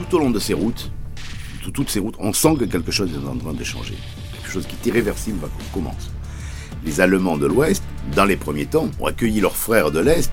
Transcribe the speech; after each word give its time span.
tout 0.00 0.16
au 0.16 0.18
long 0.18 0.30
de 0.30 0.38
ces 0.38 0.54
routes, 0.54 0.90
toutes 1.72 1.90
ces 1.90 2.00
routes, 2.00 2.16
on 2.18 2.32
sent 2.32 2.56
que 2.58 2.64
quelque 2.64 2.90
chose 2.90 3.10
est 3.12 3.28
en 3.28 3.36
train 3.36 3.52
de 3.52 3.64
changer. 3.64 3.96
Quelque 4.32 4.50
chose 4.50 4.66
qui 4.66 4.74
est 4.74 4.90
irréversible 4.90 5.38
va 5.40 5.48
commence. 5.72 6.10
Les 6.84 7.00
Allemands 7.00 7.36
de 7.36 7.46
l'Ouest, 7.46 7.82
dans 8.16 8.24
les 8.24 8.36
premiers 8.36 8.66
temps, 8.66 8.88
ont 8.98 9.06
accueilli 9.06 9.40
leurs 9.40 9.56
frères 9.56 9.90
de 9.90 10.00
l'Est, 10.00 10.32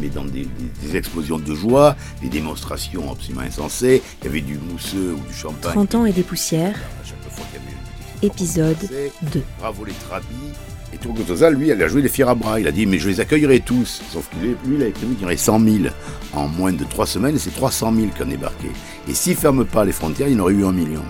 mais 0.00 0.08
dans 0.08 0.24
des, 0.24 0.48
explosions 0.94 1.38
de 1.38 1.54
joie, 1.54 1.96
des 2.20 2.28
démonstrations 2.28 3.12
absolument 3.12 3.42
insensées. 3.42 4.02
Il 4.20 4.24
y 4.26 4.28
avait 4.28 4.40
du 4.40 4.58
mousseux 4.58 5.14
ou 5.16 5.26
du 5.26 5.34
champagne. 5.34 5.72
30 5.72 5.94
ans 5.94 6.06
et 6.06 6.12
des 6.12 6.24
poussières. 6.24 6.78
Épisode 8.22 8.76
2. 9.32 9.42
Bravo 9.60 9.84
les 9.84 9.92
trabis. 9.92 10.26
Et 10.94 10.98
Turgot 10.98 11.24
lui, 11.50 11.70
il 11.70 11.82
a 11.82 11.88
joué 11.88 12.02
les 12.02 12.08
fiers 12.08 12.28
à 12.28 12.36
bras. 12.36 12.60
Il 12.60 12.68
a 12.68 12.72
dit, 12.72 12.86
mais 12.86 13.00
je 13.00 13.08
les 13.08 13.18
accueillerai 13.18 13.60
tous. 13.60 14.00
Sauf 14.12 14.28
que 14.28 14.36
lui, 14.36 14.56
il 14.64 14.92
qu'il 14.92 15.20
y 15.20 15.24
aurait 15.24 15.36
100 15.36 15.58
000 15.58 15.76
en 16.32 16.46
moins 16.46 16.72
de 16.72 16.84
3 16.84 17.06
semaines, 17.06 17.34
et 17.34 17.38
c'est 17.38 17.54
300 17.54 17.92
000 17.92 18.08
qui 18.14 18.22
ont 18.22 18.26
débarqué. 18.26 18.68
Et 19.08 19.14
s'il 19.14 19.32
ne 19.32 19.38
ferme 19.38 19.64
pas 19.64 19.84
les 19.84 19.92
frontières, 19.92 20.28
il 20.28 20.40
en 20.40 20.44
aurait 20.44 20.52
eu 20.52 20.64
un 20.64 20.72
million. 20.72 21.02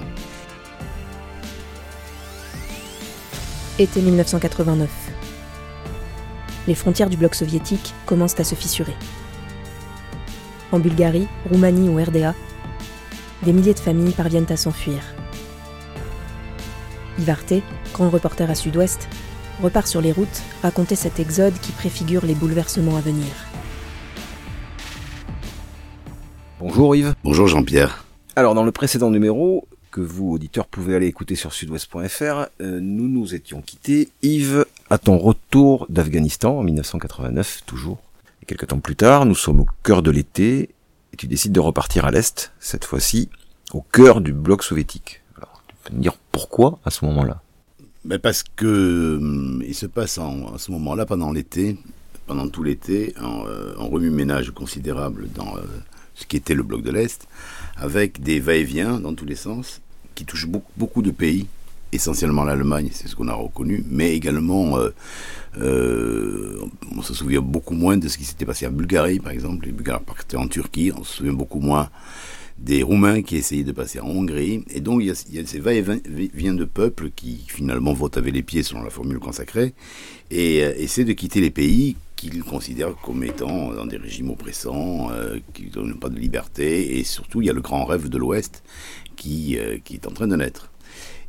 Été 3.78 4.00
1989. 4.00 4.88
Les 6.66 6.74
frontières 6.74 7.10
du 7.10 7.18
bloc 7.18 7.34
soviétique 7.34 7.92
commencent 8.06 8.40
à 8.40 8.44
se 8.44 8.54
fissurer. 8.54 8.94
En 10.72 10.78
Bulgarie, 10.78 11.28
Roumanie 11.50 11.90
ou 11.90 12.02
RDA, 12.02 12.34
des 13.42 13.52
milliers 13.52 13.74
de 13.74 13.80
familles 13.80 14.12
parviennent 14.12 14.46
à 14.48 14.56
s'enfuir. 14.56 15.02
Yves 17.18 17.62
grand 17.92 18.08
reporter 18.08 18.50
à 18.50 18.54
Sud-Ouest, 18.54 19.08
repart 19.62 19.86
sur 19.86 20.00
les 20.00 20.12
routes 20.12 20.42
raconter 20.62 20.96
cet 20.96 21.20
exode 21.20 21.54
qui 21.60 21.72
préfigure 21.72 22.24
les 22.26 22.34
bouleversements 22.34 22.96
à 22.96 23.00
venir. 23.00 23.26
Bonjour 26.60 26.96
Yves. 26.96 27.14
Bonjour 27.24 27.46
Jean-Pierre. 27.46 28.04
Alors 28.36 28.54
dans 28.54 28.64
le 28.64 28.72
précédent 28.72 29.10
numéro, 29.10 29.68
que 29.94 30.00
vous 30.00 30.32
auditeurs 30.32 30.66
pouvez 30.66 30.96
aller 30.96 31.06
écouter 31.06 31.36
sur 31.36 31.52
sudouest.fr, 31.52 32.48
euh, 32.60 32.80
nous 32.80 33.06
nous 33.06 33.34
étions 33.34 33.62
quittés. 33.62 34.08
Yves, 34.22 34.66
à 34.90 34.98
ton 34.98 35.18
retour 35.18 35.86
d'Afghanistan 35.88 36.58
en 36.58 36.62
1989 36.64 37.62
toujours. 37.64 37.98
Et 38.42 38.46
quelques 38.46 38.66
temps 38.66 38.80
plus 38.80 38.96
tard, 38.96 39.24
nous 39.24 39.36
sommes 39.36 39.60
au 39.60 39.66
cœur 39.84 40.02
de 40.02 40.10
l'été 40.10 40.70
et 41.12 41.16
tu 41.16 41.28
décides 41.28 41.52
de 41.52 41.60
repartir 41.60 42.06
à 42.06 42.10
l'Est, 42.10 42.52
cette 42.58 42.84
fois-ci 42.84 43.28
au 43.72 43.82
cœur 43.82 44.20
du 44.20 44.32
bloc 44.32 44.64
soviétique. 44.64 45.22
Alors, 45.36 45.62
tu 45.68 45.76
peux 45.84 45.96
me 45.96 46.02
dire 46.02 46.16
pourquoi 46.32 46.80
à 46.84 46.90
ce 46.90 47.04
moment-là? 47.04 47.43
Mais 48.04 48.18
parce 48.18 48.42
que 48.42 49.16
hum, 49.16 49.62
il 49.66 49.74
se 49.74 49.86
passe 49.86 50.18
en, 50.18 50.58
ce 50.58 50.70
moment-là, 50.72 51.06
pendant 51.06 51.32
l'été, 51.32 51.76
pendant 52.26 52.48
tout 52.48 52.62
l'été, 52.62 53.14
un, 53.16 53.46
euh, 53.46 53.74
remue-ménage 53.76 54.50
considérable 54.50 55.28
dans 55.34 55.56
euh, 55.56 55.62
ce 56.14 56.26
qui 56.26 56.36
était 56.36 56.54
le 56.54 56.62
bloc 56.62 56.82
de 56.82 56.90
l'Est, 56.90 57.26
avec 57.76 58.22
des 58.22 58.40
va-et-vient 58.40 59.00
dans 59.00 59.14
tous 59.14 59.24
les 59.26 59.34
sens, 59.34 59.80
qui 60.14 60.24
touchent 60.24 60.48
beaucoup, 60.76 61.02
de 61.02 61.10
pays, 61.10 61.46
essentiellement 61.92 62.44
l'Allemagne, 62.44 62.90
c'est 62.92 63.08
ce 63.08 63.16
qu'on 63.16 63.28
a 63.28 63.34
reconnu, 63.34 63.84
mais 63.88 64.14
également, 64.14 64.78
euh, 65.58 66.60
on 66.96 67.02
se 67.02 67.14
souvient 67.14 67.40
beaucoup 67.40 67.74
moins 67.74 67.96
de 67.96 68.06
ce 68.06 68.16
qui 68.16 68.24
s'était 68.24 68.44
passé 68.44 68.66
en 68.66 68.70
Bulgarie, 68.70 69.18
par 69.18 69.32
exemple. 69.32 69.66
Les 69.66 69.72
Bulgares 69.72 70.02
partaient 70.02 70.36
en 70.36 70.46
Turquie, 70.46 70.92
on 70.96 71.02
se 71.02 71.16
souvient 71.16 71.32
beaucoup 71.32 71.58
moins 71.58 71.90
des 72.58 72.82
Roumains 72.82 73.22
qui 73.22 73.36
essayaient 73.36 73.64
de 73.64 73.72
passer 73.72 74.00
en 74.00 74.08
Hongrie. 74.08 74.64
Et 74.70 74.80
donc, 74.80 75.02
il 75.02 75.06
y 75.06 75.38
a, 75.38 75.46
ces 75.46 75.58
va-et-vient 75.58 76.54
de 76.54 76.64
peuples 76.64 77.10
qui 77.14 77.44
finalement 77.46 77.92
votent 77.92 78.16
avec 78.16 78.32
les 78.32 78.42
pieds 78.42 78.62
selon 78.62 78.82
la 78.82 78.90
formule 78.90 79.18
consacrée 79.18 79.74
et 80.30 80.62
euh, 80.62 80.74
essaient 80.76 81.04
de 81.04 81.12
quitter 81.12 81.40
les 81.40 81.50
pays 81.50 81.96
qu'ils 82.16 82.42
considèrent 82.42 82.96
comme 82.96 83.24
étant 83.24 83.72
dans 83.72 83.86
des 83.86 83.96
régimes 83.96 84.30
oppressants, 84.30 85.10
euh, 85.10 85.38
qui 85.52 85.64
ne 85.64 85.70
donnent 85.70 85.98
pas 85.98 86.08
de 86.08 86.18
liberté. 86.18 86.98
Et 86.98 87.04
surtout, 87.04 87.42
il 87.42 87.46
y 87.46 87.50
a 87.50 87.52
le 87.52 87.60
grand 87.60 87.84
rêve 87.84 88.08
de 88.08 88.18
l'Ouest 88.18 88.62
qui, 89.16 89.58
euh, 89.58 89.78
qui 89.84 89.94
est 89.94 90.06
en 90.06 90.12
train 90.12 90.28
de 90.28 90.36
naître. 90.36 90.70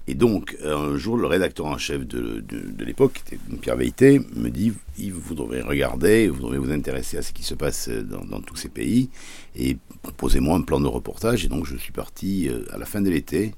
Et 0.07 0.13
donc, 0.13 0.55
un 0.63 0.97
jour, 0.97 1.17
le 1.17 1.25
rédacteur 1.25 1.65
en 1.65 1.77
chef 1.77 2.05
de, 2.05 2.43
l'époque, 2.83 3.23
Pierre 3.61 3.75
Veilleté, 3.75 4.21
me 4.35 4.49
dit 4.49 4.71
vous 5.09 5.33
devrez 5.33 5.61
regarder, 5.61 6.27
vous 6.27 6.41
devrez 6.41 6.59
vous 6.59 6.71
intéresser 6.71 7.17
à 7.17 7.21
ce 7.21 7.33
qui 7.33 7.43
se 7.43 7.55
passe 7.55 7.89
dans, 7.89 8.23
dans 8.23 8.41
tous 8.41 8.55
ces 8.55 8.69
pays, 8.69 9.09
et 9.55 9.77
proposez-moi 10.03 10.57
un 10.57 10.61
plan 10.61 10.79
de 10.79 10.87
reportage. 10.87 11.43
Et 11.45 11.47
donc, 11.47 11.65
je 11.65 11.75
suis 11.75 11.91
parti 11.91 12.47
euh, 12.49 12.63
à 12.71 12.77
la 12.77 12.85
fin 12.85 13.01
de 13.01 13.09
l'été 13.09 13.53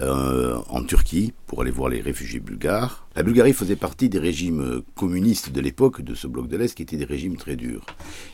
euh, 0.00 0.58
en 0.68 0.84
Turquie 0.84 1.32
pour 1.46 1.62
aller 1.62 1.70
voir 1.70 1.88
les 1.88 2.00
réfugiés 2.00 2.38
bulgares. 2.38 3.08
La 3.16 3.24
Bulgarie 3.24 3.52
faisait 3.52 3.76
partie 3.76 4.08
des 4.08 4.20
régimes 4.20 4.82
communistes 4.94 5.50
de 5.50 5.60
l'époque, 5.60 6.02
de 6.02 6.14
ce 6.14 6.28
bloc 6.28 6.46
de 6.46 6.56
l'Est, 6.56 6.74
qui 6.74 6.82
étaient 6.82 6.96
des 6.96 7.04
régimes 7.04 7.36
très 7.36 7.56
durs. 7.56 7.84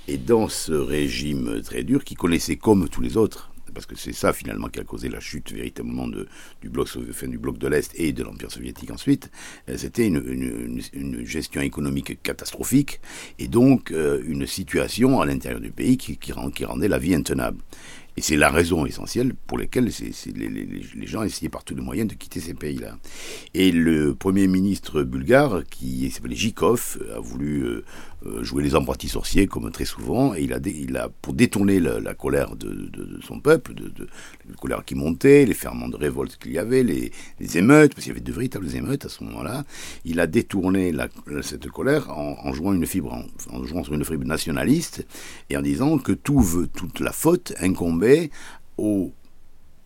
Et 0.09 0.19
dans 0.19 0.49
ce 0.49 0.73
régime 0.73 1.63
très 1.63 1.83
dur, 1.83 2.05
qui 2.05 2.15
connaissait 2.15 2.57
comme 2.57 2.89
tous 2.89 3.01
les 3.01 3.17
autres 3.17 3.54
parce 3.75 3.87
que 3.87 3.97
c'est 3.97 4.13
ça 4.13 4.33
finalement 4.33 4.69
qui 4.69 4.81
a 4.81 4.85
causé 4.85 5.09
la 5.09 5.21
chute 5.21 5.53
véritablement 5.53 6.09
du, 6.09 6.69
bloc, 6.69 6.89
du 6.97 7.39
bloc 7.39 7.59
de 7.59 7.69
l'Est 7.69 7.93
et 7.97 8.13
de 8.13 8.23
l'Empire 8.23 8.51
soviétique 8.51 8.91
ensuite, 8.91 9.31
euh, 9.69 9.77
c'était 9.77 10.07
une, 10.07 10.81
gestion 11.25 11.61
économique 11.61 12.23
catastrophique 12.23 13.01
et 13.39 13.49
donc 13.49 13.91
euh, 13.91 14.23
une 14.27 14.47
situation 14.47 15.21
à 15.21 15.27
l'intérieur 15.27 15.61
du 15.61 15.71
pays 15.71 15.97
qui, 15.97 16.33
rendait 16.33 16.89
la 16.89 16.99
vie 16.99 17.15
intenable. 17.15 17.59
Et 18.17 18.23
c'est 18.23 18.37
la 18.37 18.49
raison 18.49 18.87
essentielle 18.87 19.35
pour 19.35 19.59
laquelle 19.59 19.91
les, 20.27 21.07
gens 21.07 21.25
essayaient 21.25 21.49
par 21.49 21.65
tous 21.65 21.75
les 21.75 21.83
moyens 21.83 22.09
de 22.09 22.15
quitter 22.15 22.39
ces 22.39 22.55
pays-là. 22.55 22.97
Et 23.55 23.73
le 23.73 24.15
premier 24.15 24.47
ministre 24.47 25.03
bulgare, 25.03 25.65
qui 25.69 26.09
s'appelait 26.13 26.37
Zhikov, 26.37 26.99
a 27.17 27.19
voulu 27.19 27.65
euh, 27.65 27.85
jouer 28.43 28.63
les 28.63 28.75
apprentis 28.75 29.09
sorciers, 29.09 29.47
comme 29.47 29.71
très 29.71 29.85
souvent, 29.85 30.35
et 30.35 30.43
il 30.43 30.97
a, 30.97 31.09
pour 31.09 31.35
détourner 31.35 31.81
la, 31.81 32.15
colère 32.15 32.57
de, 32.57 32.91
son 33.23 33.41
peuple, 33.41 33.75
de, 33.75 34.07
la 34.49 34.55
colère 34.55 34.85
qui 34.85 34.95
montait, 34.95 35.45
les 35.45 35.55
ferments 35.55 35.89
de 35.89 35.97
révolte 35.97 36.37
qu'il 36.37 36.53
y 36.53 36.59
avait, 36.59 36.83
les, 36.83 37.13
émeutes, 37.57 37.95
parce 37.95 38.05
qu'il 38.05 38.13
y 38.13 38.17
avait 38.17 38.25
de 38.25 38.33
véritables 38.33 38.75
émeutes 38.75 39.05
à 39.05 39.09
ce 39.09 39.25
moment-là, 39.25 39.65
il 40.05 40.21
a 40.21 40.27
détourné 40.27 40.93
cette 41.43 41.69
colère 41.69 42.11
en, 42.11 42.53
jouant 42.53 42.73
une 42.73 42.87
fibre, 42.87 43.25
en, 43.51 43.65
jouant 43.65 43.85
sur 43.85 43.95
une 43.95 44.05
fibre 44.05 44.25
nationaliste, 44.25 45.07
et 45.51 45.57
en 45.57 45.63
disant 45.63 45.99
que 45.99 46.13
tout 46.13 46.45
toute 46.75 47.01
la 47.01 47.13
faute 47.13 47.55
incombait 47.61 48.31
aux 48.79 49.13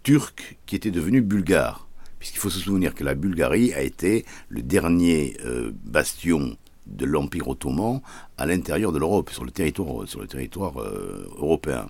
Turcs 0.03 0.57
qui 0.67 0.77
étaient 0.77 0.91
devenus 0.91 1.23
bulgares. 1.23 1.89
Puisqu'il 2.19 2.39
faut 2.39 2.51
se 2.51 2.59
souvenir 2.59 2.95
que 2.95 3.05
la 3.05 3.15
Bulgarie 3.15 3.73
a 3.75 3.83
été 3.83 4.25
le 4.49 4.63
dernier 4.63 5.37
euh, 5.45 5.71
bastion 5.85 6.57
de 6.89 7.05
l'Empire 7.05 7.49
ottoman 7.49 8.01
à 8.37 8.47
l'intérieur 8.47 8.93
de 8.93 8.99
l'Europe, 8.99 9.31
sur 9.31 9.45
le 9.45 9.51
territoire, 9.51 10.81
euh, 10.81 11.29
européen. 11.37 11.87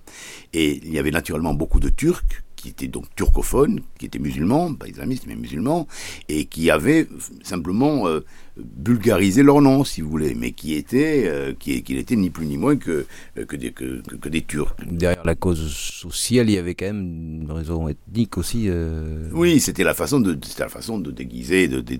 Et 0.52 0.80
il 0.84 0.92
y 0.92 0.98
avait 0.98 1.10
naturellement 1.10 1.54
beaucoup 1.54 1.80
de 1.80 1.88
Turcs 1.88 2.42
qui 2.56 2.68
étaient 2.68 2.88
donc 2.88 3.04
turcophones, 3.14 3.80
qui 3.98 4.06
étaient 4.06 4.18
musulmans, 4.18 4.74
pas 4.74 4.88
islamistes 4.88 5.24
mais 5.26 5.36
musulmans, 5.36 5.86
et 6.28 6.46
qui 6.46 6.70
avaient 6.70 7.06
simplement 7.42 8.08
euh, 8.08 8.24
bulgarisé 8.58 9.42
leur 9.42 9.60
nom, 9.60 9.84
si 9.84 10.00
vous 10.00 10.10
voulez, 10.10 10.34
mais 10.34 10.52
qui 10.52 10.74
étaient, 10.74 11.24
euh, 11.26 11.52
qui, 11.58 11.82
qui 11.82 11.94
n'étaient 11.94 12.16
ni 12.16 12.30
plus 12.30 12.46
ni 12.46 12.56
moins 12.56 12.76
que, 12.76 13.06
euh, 13.36 13.44
que, 13.44 13.56
des, 13.56 13.72
que, 13.72 14.00
que, 14.00 14.28
des 14.28 14.42
Turcs. 14.42 14.74
Derrière 14.86 15.24
la 15.24 15.34
cause 15.34 15.72
sociale, 15.72 16.48
il 16.50 16.54
y 16.54 16.58
avait 16.58 16.74
quand 16.74 16.86
même 16.86 17.42
une 17.42 17.52
raison 17.52 17.88
ethnique 17.88 18.38
aussi. 18.38 18.68
Oui, 19.32 19.60
c'était 19.60 19.84
la 19.84 19.94
façon 19.94 20.20
de, 20.20 20.38
la 20.58 20.68
façon 20.68 20.98
de 20.98 21.10
déguiser, 21.10 21.68
de, 21.68 21.80
de, 21.80 21.98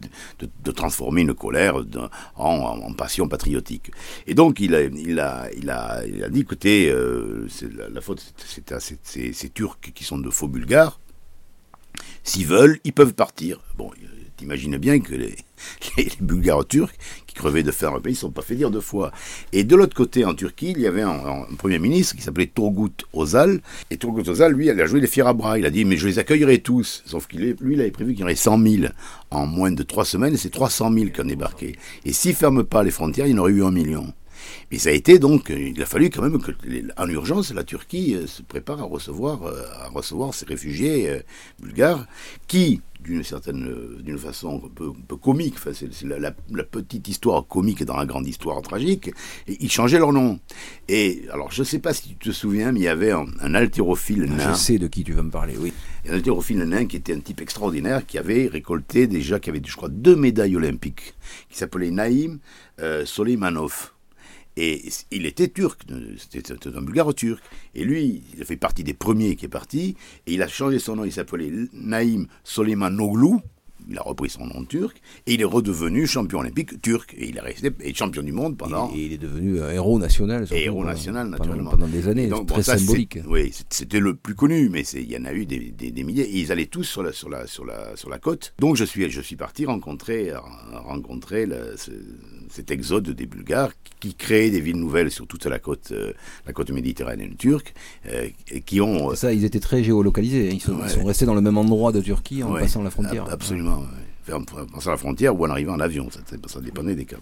de, 0.64 0.70
transformer 0.72 1.22
une 1.22 1.34
colère 1.34 1.76
en, 2.36 2.54
en, 2.54 2.92
passion 2.92 3.28
patriotique. 3.28 3.90
Et 4.26 4.34
donc 4.34 4.60
il 4.60 4.74
a, 4.74 4.82
il 4.82 5.20
a, 5.20 5.48
il 5.56 5.70
a, 5.70 6.06
il 6.06 6.24
a 6.24 6.28
dit, 6.28 6.40
écoutez, 6.40 6.90
la, 6.90 7.88
la, 7.88 8.00
faute, 8.00 8.34
c'est 8.36 8.72
à 8.72 8.80
ces, 8.80 8.98
ces 9.02 9.48
Turcs 9.50 9.78
qui 9.94 10.04
sont 10.04 10.18
de 10.18 10.30
faux 10.30 10.48
bulgares, 10.48 11.00
s'ils 12.22 12.46
veulent, 12.46 12.78
ils 12.84 12.92
peuvent 12.92 13.14
partir. 13.14 13.60
Bon, 13.76 13.90
t'imagines 14.38 14.78
bien 14.78 15.00
que 15.00 15.14
les, 15.14 15.36
Bulgares 16.20 16.66
turcs, 16.66 16.94
qui 17.26 17.34
crevaient 17.34 17.62
de 17.62 17.70
faire 17.70 17.94
un 17.94 18.00
pays, 18.00 18.14
ne 18.14 18.18
sont 18.18 18.30
pas 18.30 18.42
fait 18.42 18.54
dire 18.54 18.70
deux 18.70 18.80
fois. 18.80 19.12
Et 19.52 19.64
de 19.64 19.76
l'autre 19.76 19.94
côté, 19.94 20.24
en 20.24 20.34
Turquie, 20.34 20.72
il 20.74 20.80
y 20.80 20.86
avait 20.86 21.02
un, 21.02 21.46
premier 21.58 21.78
ministre 21.78 22.16
qui 22.16 22.22
s'appelait 22.22 22.46
Turgut 22.46 23.04
Ozal. 23.12 23.60
Et 23.90 23.96
Turgut 23.96 24.28
Ozal, 24.28 24.52
lui, 24.52 24.66
il 24.68 24.80
a 24.80 24.86
joué 24.86 25.00
les 25.00 25.06
fiers 25.06 25.26
à 25.26 25.32
bras. 25.32 25.58
Il 25.58 25.66
a 25.66 25.70
dit, 25.70 25.84
mais 25.84 25.96
je 25.96 26.06
les 26.06 26.18
accueillerai 26.18 26.60
tous. 26.60 27.02
Sauf 27.04 27.26
qu'il 27.26 27.56
lui, 27.60 27.74
il 27.74 27.80
avait 27.80 27.90
prévu 27.90 28.12
qu'il 28.12 28.20
y 28.20 28.24
aurait 28.24 28.34
100 28.34 28.62
000 28.62 28.84
en 29.30 29.46
moins 29.46 29.72
de 29.72 29.82
trois 29.82 30.04
semaines, 30.04 30.34
et 30.34 30.38
c'est 30.38 30.50
300 30.50 30.92
000 30.92 31.10
qui 31.10 31.20
ont 31.20 31.24
débarqué. 31.24 31.76
Et 32.04 32.12
s'il 32.12 32.32
ne 32.32 32.36
ferme 32.36 32.64
pas 32.64 32.82
les 32.82 32.90
frontières, 32.90 33.26
il 33.26 33.32
y 33.32 33.34
en 33.34 33.38
aurait 33.38 33.52
eu 33.52 33.64
un 33.64 33.70
million. 33.70 34.12
Mais 34.70 34.78
ça 34.78 34.90
a 34.90 34.92
été 34.92 35.18
donc, 35.18 35.50
il 35.50 35.80
a 35.82 35.86
fallu 35.86 36.10
quand 36.10 36.22
même 36.22 36.40
que, 36.40 36.52
en 36.96 37.08
urgence, 37.08 37.52
la 37.52 37.64
Turquie 37.64 38.14
euh, 38.14 38.26
se 38.26 38.42
prépare 38.42 38.80
à 38.80 38.84
recevoir, 38.84 39.44
euh, 39.44 39.64
à 39.80 39.88
recevoir 39.88 40.34
ces 40.34 40.46
réfugiés 40.46 41.08
euh, 41.08 41.20
bulgares 41.60 42.06
qui, 42.46 42.80
d'une 43.00 43.22
certaine, 43.22 43.96
d'une 44.00 44.18
façon 44.18 44.62
un 44.64 44.68
peu, 44.68 45.16
comique, 45.16 45.54
enfin, 45.56 45.70
c'est 45.72 45.90
la, 46.04 46.32
petite 46.64 47.08
histoire 47.08 47.46
comique 47.46 47.84
dans 47.84 47.96
la 47.96 48.06
grande 48.06 48.26
histoire 48.26 48.60
tragique, 48.62 49.10
et 49.46 49.56
ils 49.60 49.70
changeaient 49.70 49.98
leur 49.98 50.12
nom. 50.12 50.38
Et 50.88 51.22
alors, 51.32 51.50
je 51.52 51.62
ne 51.62 51.66
sais 51.66 51.78
pas 51.78 51.94
si 51.94 52.08
tu 52.08 52.16
te 52.16 52.30
souviens, 52.30 52.72
mais 52.72 52.80
il 52.80 52.84
y 52.84 52.88
avait 52.88 53.12
un, 53.12 53.54
haltérophile 53.54 54.24
nain. 54.24 54.52
Je 54.52 54.58
sais 54.58 54.78
de 54.78 54.88
qui 54.88 55.04
tu 55.04 55.12
vas 55.12 55.22
me 55.22 55.30
parler, 55.30 55.56
oui. 55.58 55.72
Un 56.08 56.14
haltérophile 56.14 56.58
nain 56.58 56.86
qui 56.86 56.96
était 56.96 57.14
un 57.14 57.20
type 57.20 57.40
extraordinaire, 57.40 58.04
qui 58.04 58.18
avait 58.18 58.46
récolté 58.46 59.06
déjà, 59.06 59.38
qui 59.38 59.50
avait, 59.50 59.62
je 59.64 59.76
crois, 59.76 59.88
deux 59.88 60.16
médailles 60.16 60.56
olympiques, 60.56 61.14
qui 61.48 61.56
s'appelait 61.56 61.90
Naïm 61.90 62.38
Solimanov 63.04 63.92
Et 64.60 64.82
il 65.12 65.24
était 65.24 65.46
turc, 65.46 65.82
c'était 66.18 66.52
un 66.66 66.82
bulgare 66.82 67.14
turc. 67.14 67.40
Et 67.76 67.84
lui, 67.84 68.24
il 68.34 68.42
a 68.42 68.44
fait 68.44 68.56
partie 68.56 68.82
des 68.82 68.92
premiers 68.92 69.36
qui 69.36 69.44
est 69.44 69.48
parti, 69.48 69.94
et 70.26 70.34
il 70.34 70.42
a 70.42 70.48
changé 70.48 70.80
son 70.80 70.96
nom, 70.96 71.04
il 71.04 71.12
s'appelait 71.12 71.52
Naïm 71.72 72.26
Soleiman 72.42 72.90
Noglu, 72.90 73.36
il 73.88 73.96
a 73.96 74.02
repris 74.02 74.28
son 74.28 74.46
nom 74.46 74.64
turc 74.64 75.00
et 75.26 75.34
il 75.34 75.40
est 75.40 75.44
redevenu 75.44 76.06
champion 76.06 76.40
olympique 76.40 76.82
turc 76.82 77.14
et 77.16 77.28
il 77.28 77.36
est 77.36 77.40
resté 77.40 77.72
champion 77.94 78.22
du 78.22 78.32
monde 78.32 78.56
pendant. 78.56 78.92
Et, 78.94 79.04
il 79.06 79.12
est 79.12 79.18
devenu 79.18 79.62
un 79.62 79.70
héros 79.70 79.98
national. 79.98 80.46
héros 80.50 80.84
national 80.84 81.28
naturellement. 81.28 81.70
Pendant, 81.70 81.86
des 81.86 82.08
années, 82.08 82.26
donc, 82.26 82.48
très 82.48 82.62
symbolique. 82.62 83.18
Oui, 83.28 83.54
c'était 83.70 84.00
le 84.00 84.14
plus 84.14 84.34
connu, 84.34 84.68
mais 84.68 84.82
il 84.82 85.10
y 85.10 85.16
en 85.16 85.24
a 85.24 85.32
eu 85.32 85.46
des, 85.46 85.70
des, 85.70 86.04
milliers 86.04 86.24
et 86.24 86.38
ils 86.38 86.52
allaient 86.52 86.66
tous 86.66 86.84
sur 86.84 87.02
la 87.02 87.12
sur 87.12 87.28
la 87.28 87.46
sur 87.46 87.64
la 87.64 87.96
sur 87.96 88.10
la 88.10 88.18
côte. 88.18 88.54
Donc 88.58 88.76
je 88.76 88.84
suis 88.84 89.08
je 89.08 89.20
suis 89.20 89.36
parti 89.36 89.64
rencontrer 89.64 90.32
rencontrer 90.72 91.46
le, 91.46 91.76
cet 92.50 92.70
exode 92.70 93.10
des 93.10 93.26
Bulgares 93.26 93.72
qui 94.00 94.14
créaient 94.14 94.50
des 94.50 94.60
villes 94.60 94.78
nouvelles 94.78 95.10
sur 95.10 95.26
toute 95.26 95.46
la 95.46 95.58
côte 95.58 95.92
euh, 95.92 96.12
la 96.46 96.52
côte 96.52 96.70
méditerranéenne 96.70 97.36
turque 97.36 97.74
euh, 98.06 98.28
qui 98.64 98.80
ont. 98.80 99.14
Ça, 99.14 99.32
ils 99.32 99.44
étaient 99.44 99.60
très 99.60 99.82
géolocalisés. 99.82 100.48
Hein. 100.48 100.54
Ils 100.54 100.60
sont, 100.60 101.04
restés 101.04 101.26
dans 101.26 101.34
le 101.34 101.40
même 101.40 101.58
endroit 101.58 101.92
de 101.92 102.00
Turquie 102.00 102.42
en 102.42 102.54
passant 102.54 102.82
la 102.82 102.90
frontière. 102.90 103.26
Absolument 103.30 103.82
en 104.32 104.42
passant 104.42 104.90
la 104.90 104.96
frontière 104.96 105.38
ou 105.38 105.46
en 105.46 105.50
arrivant 105.50 105.74
en 105.74 105.80
avion, 105.80 106.10
ça, 106.10 106.20
ça 106.46 106.60
dépendait 106.60 106.94
des 106.94 107.04
cas. 107.04 107.16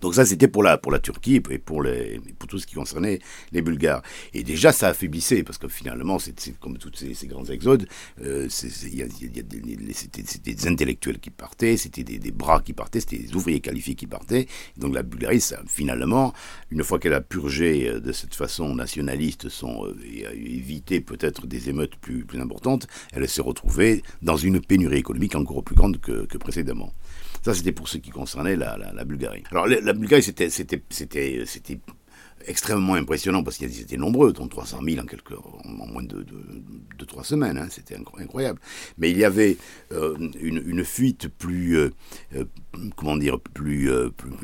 Donc 0.00 0.14
ça, 0.14 0.24
c'était 0.24 0.48
pour 0.48 0.62
la, 0.62 0.78
pour 0.78 0.92
la 0.92 0.98
Turquie 0.98 1.36
et 1.50 1.58
pour, 1.58 1.82
les, 1.82 2.20
pour 2.38 2.48
tout 2.48 2.58
ce 2.58 2.66
qui 2.66 2.74
concernait 2.74 3.18
les 3.52 3.62
Bulgares. 3.62 4.02
Et 4.34 4.42
déjà, 4.42 4.72
ça 4.72 4.88
affaiblissait, 4.88 5.42
parce 5.42 5.58
que 5.58 5.68
finalement, 5.68 6.18
c'est 6.18 6.58
comme 6.58 6.78
tous 6.78 6.92
ces, 6.94 7.26
grands 7.26 7.44
exodes, 7.44 7.86
c'était 9.30 10.52
des 10.52 10.66
intellectuels 10.66 11.18
qui 11.18 11.30
partaient, 11.30 11.76
c'était 11.76 12.04
des, 12.04 12.30
bras 12.30 12.60
qui 12.60 12.72
partaient, 12.72 13.00
c'était 13.00 13.18
des 13.18 13.34
ouvriers 13.34 13.60
qualifiés 13.60 13.94
qui 13.94 14.06
partaient. 14.06 14.46
Donc 14.76 14.94
la 14.94 15.02
Bulgarie, 15.02 15.40
ça, 15.40 15.60
finalement, 15.66 16.32
une 16.70 16.82
fois 16.82 16.98
qu'elle 16.98 17.14
a 17.14 17.20
purgé 17.20 17.88
euh, 17.88 18.00
de 18.00 18.12
cette 18.12 18.34
façon 18.34 18.74
nationaliste 18.74 19.48
son, 19.48 19.86
euh, 19.86 19.96
et 20.04 20.26
a 20.26 20.32
évité 20.32 21.00
peut-être 21.00 21.46
des 21.46 21.68
émeutes 21.68 21.96
plus, 21.96 22.24
plus 22.24 22.40
importantes, 22.40 22.86
elle 23.12 23.28
s'est 23.28 23.42
retrouvée 23.42 24.02
dans 24.22 24.36
une 24.36 24.60
pénurie 24.60 24.98
économique 24.98 25.34
encore 25.34 25.62
plus 25.62 25.74
grande 25.74 26.00
que, 26.00 26.26
que 26.26 26.38
précédemment. 26.38 26.92
Ça, 27.46 27.54
c'était 27.54 27.70
pour 27.70 27.86
ce 27.86 27.98
qui 27.98 28.10
concernait 28.10 28.56
la, 28.56 29.04
Bulgarie. 29.04 29.44
Alors, 29.52 29.68
la, 29.68 29.92
Bulgarie, 29.92 30.20
c'était, 30.20 30.50
extrêmement 32.48 32.94
impressionnant 32.94 33.44
parce 33.44 33.56
qu'ils 33.56 33.80
étaient 33.80 33.96
nombreux, 33.96 34.32
dont 34.32 34.48
300 34.48 34.80
000 34.84 35.00
en, 35.00 35.06
quelques, 35.06 35.30
en 35.30 35.86
moins 35.86 36.02
de, 36.02 36.26
de, 36.98 37.04
trois 37.04 37.22
semaines, 37.22 37.56
hein, 37.56 37.68
c'était 37.70 37.94
incroyable. 38.18 38.58
Mais 38.98 39.12
il 39.12 39.16
y 39.16 39.24
avait 39.24 39.58
euh, 39.92 40.16
une, 40.40 40.82
fuite 40.82 41.28
plus, 41.28 41.78
euh, 41.78 41.90
euh 42.34 42.44
comment 42.96 43.16
dire, 43.16 43.38
plus, 43.38 43.92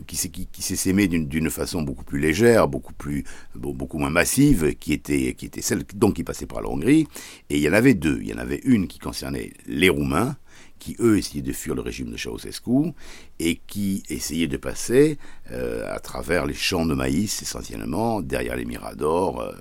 qui, 0.07 0.15
s'est, 0.17 0.77
sémée 0.77 1.09
d'une, 1.09 1.27
d'une 1.27 1.51
façon 1.51 1.83
beaucoup 1.83 2.05
plus 2.05 2.21
légère, 2.21 2.69
beaucoup 2.69 2.95
plus, 2.95 3.25
beaucoup 3.57 3.99
moins 3.99 4.11
massive, 4.11 4.77
qui 4.77 4.93
était, 4.93 5.35
qui 5.35 5.47
était 5.47 5.61
celle 5.61 5.83
donc 5.97 6.15
qui 6.15 6.23
passait 6.23 6.47
par 6.47 6.63
la 6.63 6.69
Hongrie. 6.69 7.09
Et 7.51 7.57
il 7.57 7.63
y 7.63 7.69
en 7.69 7.73
avait 7.73 7.95
deux. 7.95 8.21
Il 8.23 8.29
y 8.29 8.33
en 8.33 8.39
avait 8.39 8.61
une 8.63 8.87
qui 8.87 9.01
concernait 9.01 9.53
les 9.67 9.89
Roumains 9.89 10.37
qui 10.83 10.97
eux 10.99 11.17
essayaient 11.17 11.43
de 11.43 11.53
fuir 11.53 11.77
le 11.77 11.81
régime 11.81 12.11
de 12.11 12.17
Ceausescu 12.17 12.93
et 13.39 13.61
qui 13.69 14.03
essayaient 14.09 14.49
de 14.49 14.57
passer 14.57 15.17
euh, 15.53 15.87
à 15.89 16.01
travers 16.01 16.45
les 16.45 16.55
champs 16.55 16.85
de 16.85 16.95
maïs 16.95 17.41
essentiellement, 17.41 18.21
derrière 18.21 18.57
les 18.57 18.65
miradors. 18.65 19.41
Euh, 19.43 19.53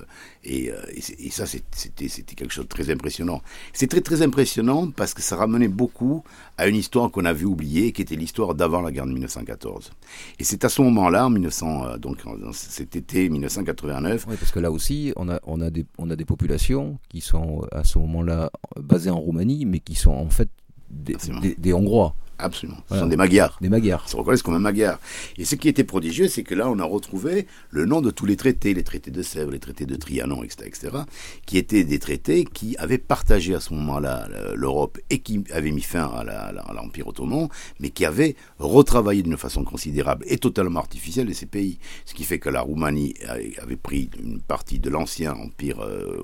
et, 0.44 0.72
euh, 0.72 0.82
et, 0.96 1.30
ça, 1.30 1.46
c'était 1.46 2.08
quelque 2.36 2.52
chose 2.52 2.64
de 2.64 2.70
très 2.70 2.90
impressionnant. 2.90 3.44
C'est 3.72 3.86
très 3.86 4.02
très 4.02 4.24
impressionnant 4.24 4.90
parce 4.90 5.14
que 5.14 5.22
ça 5.22 5.36
ramenait 5.36 5.68
beaucoup 5.68 6.24
à 6.58 6.66
une 6.66 6.76
histoire 6.76 7.12
qu'on 7.12 7.26
avait 7.26 7.46
oubliée, 7.46 7.92
qui 7.92 8.02
était 8.02 8.16
l'histoire 8.16 8.56
d'avant 8.56 8.82
la 8.82 8.92
guerre 8.92 9.06
de 9.06 9.12
1914. 9.12 9.92
Et 10.40 10.44
c'est 10.44 10.66
à 10.66 10.70
ce 10.70 10.82
moment-là, 10.82 11.28
en 11.28 11.30
1900, 11.30 12.00
donc 12.00 12.18
cet 12.54 12.96
été 12.96 13.30
1989. 13.30 14.26
Oui, 14.28 14.36
parce 14.40 14.52
que 14.52 14.60
là 14.60 14.72
aussi, 14.72 15.14
on 15.18 15.30
a, 15.30 15.40
on 15.44 15.62
a, 15.62 15.70
des, 15.70 15.86
on 16.00 16.10
a 16.10 16.16
des 16.16 16.26
populations 16.26 16.98
qui 17.10 17.22
sont 17.22 17.64
à 17.72 17.84
ce 17.84 18.00
moment-là 18.00 18.50
basées 18.76 19.12
en 19.12 19.20
Roumanie, 19.20 19.68
mais 19.68 19.80
qui 19.80 19.94
sont 19.94 20.14
en 20.14 20.32
fait 20.32 20.50
des, 20.92 21.74
Hongrois. 21.74 22.16
Absolument. 22.42 22.80
Ce 22.90 22.98
sont 22.98 23.08
des 23.08 23.18
Magyars. 23.18 23.58
Des 23.62 23.70
Magyars. 23.70 24.04
Ils 24.08 24.12
se 24.12 24.16
reconnaissent 24.16 24.42
comme 24.44 24.56
un 24.56 24.60
Magyars. 24.60 25.00
Et 25.38 25.46
ce 25.46 25.56
qui 25.56 25.68
était 25.68 25.84
prodigieux, 25.84 26.28
c'est 26.28 26.44
que 26.44 26.56
là, 26.56 26.70
on 26.70 26.80
a 26.80 26.84
retrouvé 26.84 27.48
le 27.70 27.86
nom 27.86 28.02
de 28.02 28.12
tous 28.12 28.26
les 28.26 28.36
traités, 28.36 28.74
les 28.74 28.84
traités 28.84 29.12
de 29.12 29.22
Sèvres, 29.22 29.52
les 29.52 29.60
traités 29.60 29.86
de 29.86 29.96
Trianon, 29.96 30.44
etc., 30.44 30.66
etc., 30.66 30.98
qui 31.46 31.58
étaient 31.58 31.84
des 31.84 32.00
traités 32.00 32.46
qui 32.46 32.76
avaient 32.78 32.98
partagé 32.98 33.56
à 33.56 33.60
ce 33.60 33.74
moment-là 33.74 34.28
l'Europe 34.56 35.00
et 35.10 35.20
qui 35.20 35.44
avaient 35.52 35.72
mis 35.72 35.82
fin 35.82 36.06
à 36.06 36.74
l'Empire 36.74 37.08
ottoman, 37.08 37.48
mais 37.80 37.90
qui 37.90 38.06
avaient 38.06 38.36
retravaillé 38.60 39.24
d'une 39.24 39.38
façon 39.38 39.64
considérable 39.64 40.26
et 40.28 40.38
totalement 40.38 40.80
artificielle 40.80 41.30
ces 41.34 41.46
pays. 41.46 41.80
Ce 42.06 42.14
qui 42.14 42.24
fait 42.24 42.40
que 42.40 42.50
la 42.50 42.62
Roumanie 42.62 43.14
avait 43.62 43.76
pris 43.76 44.10
une 44.22 44.42
partie 44.42 44.80
de 44.80 44.90
l'ancien 44.90 45.34
empire, 45.34 45.80
euh, 45.82 46.18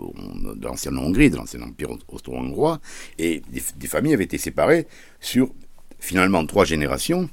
de 0.56 0.66
l'ancienne 0.66 0.98
Hongrie, 0.98 1.30
de 1.30 1.38
l'ancien 1.38 1.62
empire 1.62 1.90
austro-hongrois, 2.08 2.80
et 3.18 3.42
des, 3.52 3.62
des 3.78 3.88
familles 3.88 4.14
avaient 4.14 4.24
été 4.24 4.38
séparées 4.38 4.88
sur 5.20 5.50
finalement 6.00 6.46
trois 6.46 6.66
générations, 6.66 7.30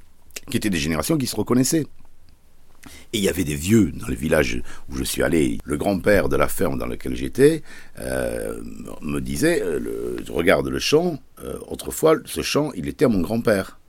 qui 0.50 0.56
étaient 0.56 0.70
des 0.70 0.78
générations 0.78 1.16
qui 1.16 1.26
se 1.26 1.36
reconnaissaient. 1.36 1.86
Et 3.12 3.18
il 3.18 3.24
y 3.24 3.28
avait 3.28 3.44
des 3.44 3.54
vieux 3.54 3.92
dans 3.92 4.08
le 4.08 4.14
village 4.14 4.60
où 4.90 4.96
je 4.96 5.04
suis 5.04 5.22
allé. 5.22 5.58
Le 5.64 5.76
grand-père 5.76 6.28
de 6.28 6.36
la 6.36 6.48
ferme 6.48 6.78
dans 6.78 6.86
laquelle 6.86 7.14
j'étais 7.14 7.62
euh, 7.98 8.60
me 9.00 9.20
disait 9.20 9.62
euh, 9.62 9.78
le, 9.78 10.16
Regarde 10.30 10.68
le 10.68 10.78
champ, 10.78 11.18
euh, 11.42 11.58
autrefois, 11.68 12.16
ce 12.24 12.42
champ, 12.42 12.72
il 12.74 12.88
était 12.88 13.06
à 13.06 13.08
mon 13.08 13.20
grand-père. 13.20 13.80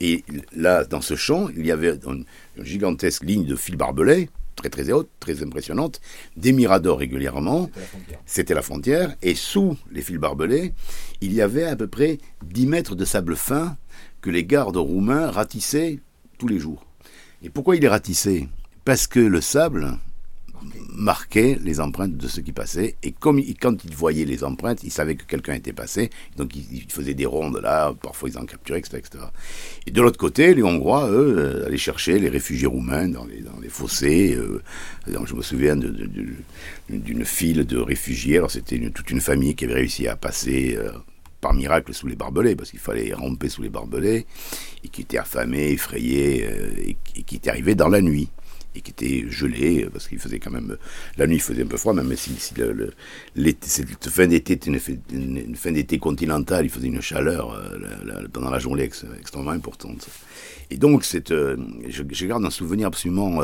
Et 0.00 0.24
là, 0.54 0.84
dans 0.84 1.00
ce 1.00 1.16
champ, 1.16 1.48
il 1.56 1.66
y 1.66 1.72
avait 1.72 1.98
une, 2.06 2.24
une 2.56 2.64
gigantesque 2.64 3.24
ligne 3.24 3.46
de 3.46 3.56
fil 3.56 3.76
barbelé, 3.76 4.28
très 4.54 4.68
très 4.68 4.92
haute, 4.92 5.08
très 5.20 5.42
impressionnante, 5.42 6.00
des 6.36 6.52
miradors 6.52 6.98
régulièrement. 6.98 7.70
C'était 8.26 8.52
la, 8.52 8.58
la, 8.58 8.62
frontière. 8.62 9.16
Et 9.22 9.34
sous 9.34 9.76
les 9.90 10.02
fils 10.02 10.18
barbelés, 10.18 10.74
il 11.22 11.32
y 11.32 11.40
avait 11.40 11.64
à 11.64 11.76
peu 11.76 11.86
près 11.86 12.18
10 12.44 12.66
mètres 12.66 12.94
de 12.94 13.04
sable 13.06 13.36
fin 13.36 13.76
que 14.26 14.30
les 14.32 14.44
gardes 14.44 14.76
roumains 14.76 15.30
ratissaient 15.30 16.00
tous 16.36 16.48
les 16.48 16.58
jours. 16.58 16.84
Et 17.44 17.48
pourquoi 17.48 17.76
il 17.76 17.82
les 17.82 17.86
ratissait 17.86 18.48
Parce 18.84 19.06
que 19.06 19.20
le 19.20 19.40
sable 19.40 20.00
marquait 20.90 21.56
les 21.62 21.78
empreintes 21.78 22.16
de 22.16 22.26
ceux 22.26 22.42
qui 22.42 22.50
passaient, 22.50 22.96
et 23.04 23.12
quand 23.12 23.36
ils 23.36 23.94
voyaient 23.94 24.24
les 24.24 24.42
empreintes, 24.42 24.82
ils 24.82 24.90
savaient 24.90 25.14
que 25.14 25.22
quelqu'un 25.22 25.54
était 25.54 25.72
passé, 25.72 26.10
donc 26.36 26.56
ils, 26.56 26.90
faisaient 26.90 27.14
des 27.14 27.24
rondes 27.24 27.60
là, 27.62 27.94
parfois 28.02 28.28
ils 28.28 28.36
en 28.36 28.46
capturaient, 28.46 28.80
etc. 28.80 29.02
Et 29.86 29.92
de 29.92 30.02
l'autre 30.02 30.18
côté, 30.18 30.56
les 30.56 30.64
Hongrois, 30.64 31.08
eux, 31.08 31.36
euh, 31.38 31.66
allaient 31.66 31.76
chercher 31.76 32.18
les 32.18 32.28
réfugiés 32.28 32.66
roumains 32.66 33.06
dans 33.06 33.26
les, 33.26 33.42
dans 33.42 33.60
les 33.62 33.68
fossés. 33.68 34.34
Euh, 34.34 34.60
je 35.06 35.34
me 35.34 35.42
souviens 35.42 35.76
d'une 35.76 37.24
file 37.24 37.64
de 37.64 37.78
réfugiés, 37.78 38.38
alors 38.38 38.50
c'était 38.50 38.90
toute 38.90 39.08
une 39.12 39.20
famille 39.20 39.54
qui 39.54 39.66
avait 39.66 39.74
réussi 39.74 40.08
à 40.08 40.16
passer... 40.16 40.74
Euh, 40.76 40.90
par 41.46 41.54
miracle 41.54 41.94
sous 41.94 42.08
les 42.08 42.16
barbelés, 42.16 42.56
parce 42.56 42.70
qu'il 42.70 42.80
fallait 42.80 43.14
ramper 43.14 43.48
sous 43.48 43.62
les 43.62 43.68
barbelés, 43.68 44.26
et 44.82 44.88
qui 44.88 45.02
était 45.02 45.18
affamé, 45.18 45.70
effrayé, 45.70 46.44
euh, 46.44 46.88
et, 47.14 47.22
qui 47.22 47.36
était 47.36 47.50
arrivé 47.50 47.76
dans 47.76 47.86
la 47.88 48.00
nuit, 48.00 48.30
et 48.74 48.80
qui 48.80 48.90
était 48.90 49.30
gelé, 49.30 49.84
euh, 49.84 49.90
parce 49.90 50.08
qu'il 50.08 50.18
faisait 50.18 50.40
quand 50.40 50.50
même... 50.50 50.76
La 51.16 51.28
nuit, 51.28 51.36
il 51.36 51.40
faisait 51.40 51.62
un 51.62 51.66
peu 51.66 51.76
froid, 51.76 51.94
même 51.94 52.16
si, 52.16 52.34
si 52.34 52.52
le, 52.56 52.92
cette 53.60 54.08
fin 54.08 54.26
d'été 54.26 54.54
était 54.54 54.68
une, 54.68 55.54
fin 55.54 55.70
d'été 55.70 56.00
continentale, 56.00 56.64
il 56.64 56.70
faisait 56.70 56.88
une 56.88 57.00
chaleur 57.00 57.52
euh, 57.52 58.26
pendant 58.32 58.50
la 58.50 58.58
journée 58.58 58.82
extrêmement 59.20 59.52
importante. 59.52 60.08
Et 60.70 60.78
donc, 60.78 61.04
cette, 61.04 61.32
je, 61.32 62.26
garde 62.26 62.44
un 62.44 62.50
souvenir 62.50 62.88
absolument 62.88 63.40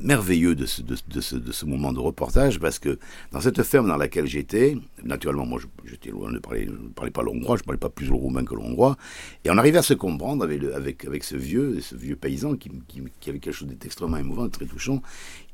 merveilleux 0.00 0.54
de 0.54 0.66
ce, 0.66 0.82
de, 0.82 0.96
ce, 1.20 1.36
de 1.36 1.52
ce, 1.52 1.64
moment 1.64 1.92
de 1.92 2.00
reportage 2.00 2.58
parce 2.58 2.78
que 2.78 2.98
dans 3.32 3.40
cette 3.40 3.62
ferme 3.62 3.88
dans 3.88 3.96
laquelle 3.96 4.26
j'étais, 4.26 4.76
naturellement, 5.04 5.46
moi 5.46 5.60
j'étais 5.84 6.10
loin 6.10 6.32
de 6.32 6.38
parler, 6.38 6.66
je 6.66 6.72
ne 6.72 6.88
parlais 6.88 7.10
pas 7.10 7.22
l'hongrois, 7.22 7.56
je 7.56 7.62
ne 7.62 7.66
parlais 7.66 7.78
pas 7.78 7.90
plus 7.90 8.06
le 8.06 8.14
roumain 8.14 8.44
que 8.44 8.54
l'hongrois, 8.54 8.96
et 9.44 9.50
on 9.50 9.58
arrivait 9.58 9.78
à 9.78 9.82
se 9.82 9.94
comprendre 9.94 10.42
avec, 10.44 10.62
avec, 10.74 11.04
avec 11.04 11.24
ce 11.24 11.36
vieux 11.36 11.80
ce 11.80 11.94
vieux 11.94 12.16
paysan 12.16 12.56
qui, 12.56 12.70
qui, 12.88 13.30
avait 13.30 13.38
quelque 13.38 13.54
chose 13.54 13.68
d'extrêmement 13.68 14.16
émouvant, 14.16 14.48
très 14.48 14.66
touchant, 14.66 15.02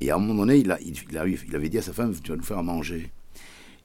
et 0.01 0.11
à 0.11 0.17
un 0.17 0.19
moment 0.19 0.47
donné, 0.47 0.59
il, 0.59 0.71
a, 0.71 0.81
il, 0.81 0.95
il, 1.11 1.57
avait 1.57 1.69
dit 1.69 1.79
à 1.79 1.83
sa 1.83 1.93
femme, 1.93 2.15
tu 2.23 2.31
vas 2.31 2.37
nous 2.37 2.43
faire 2.43 2.63
manger. 2.63 3.11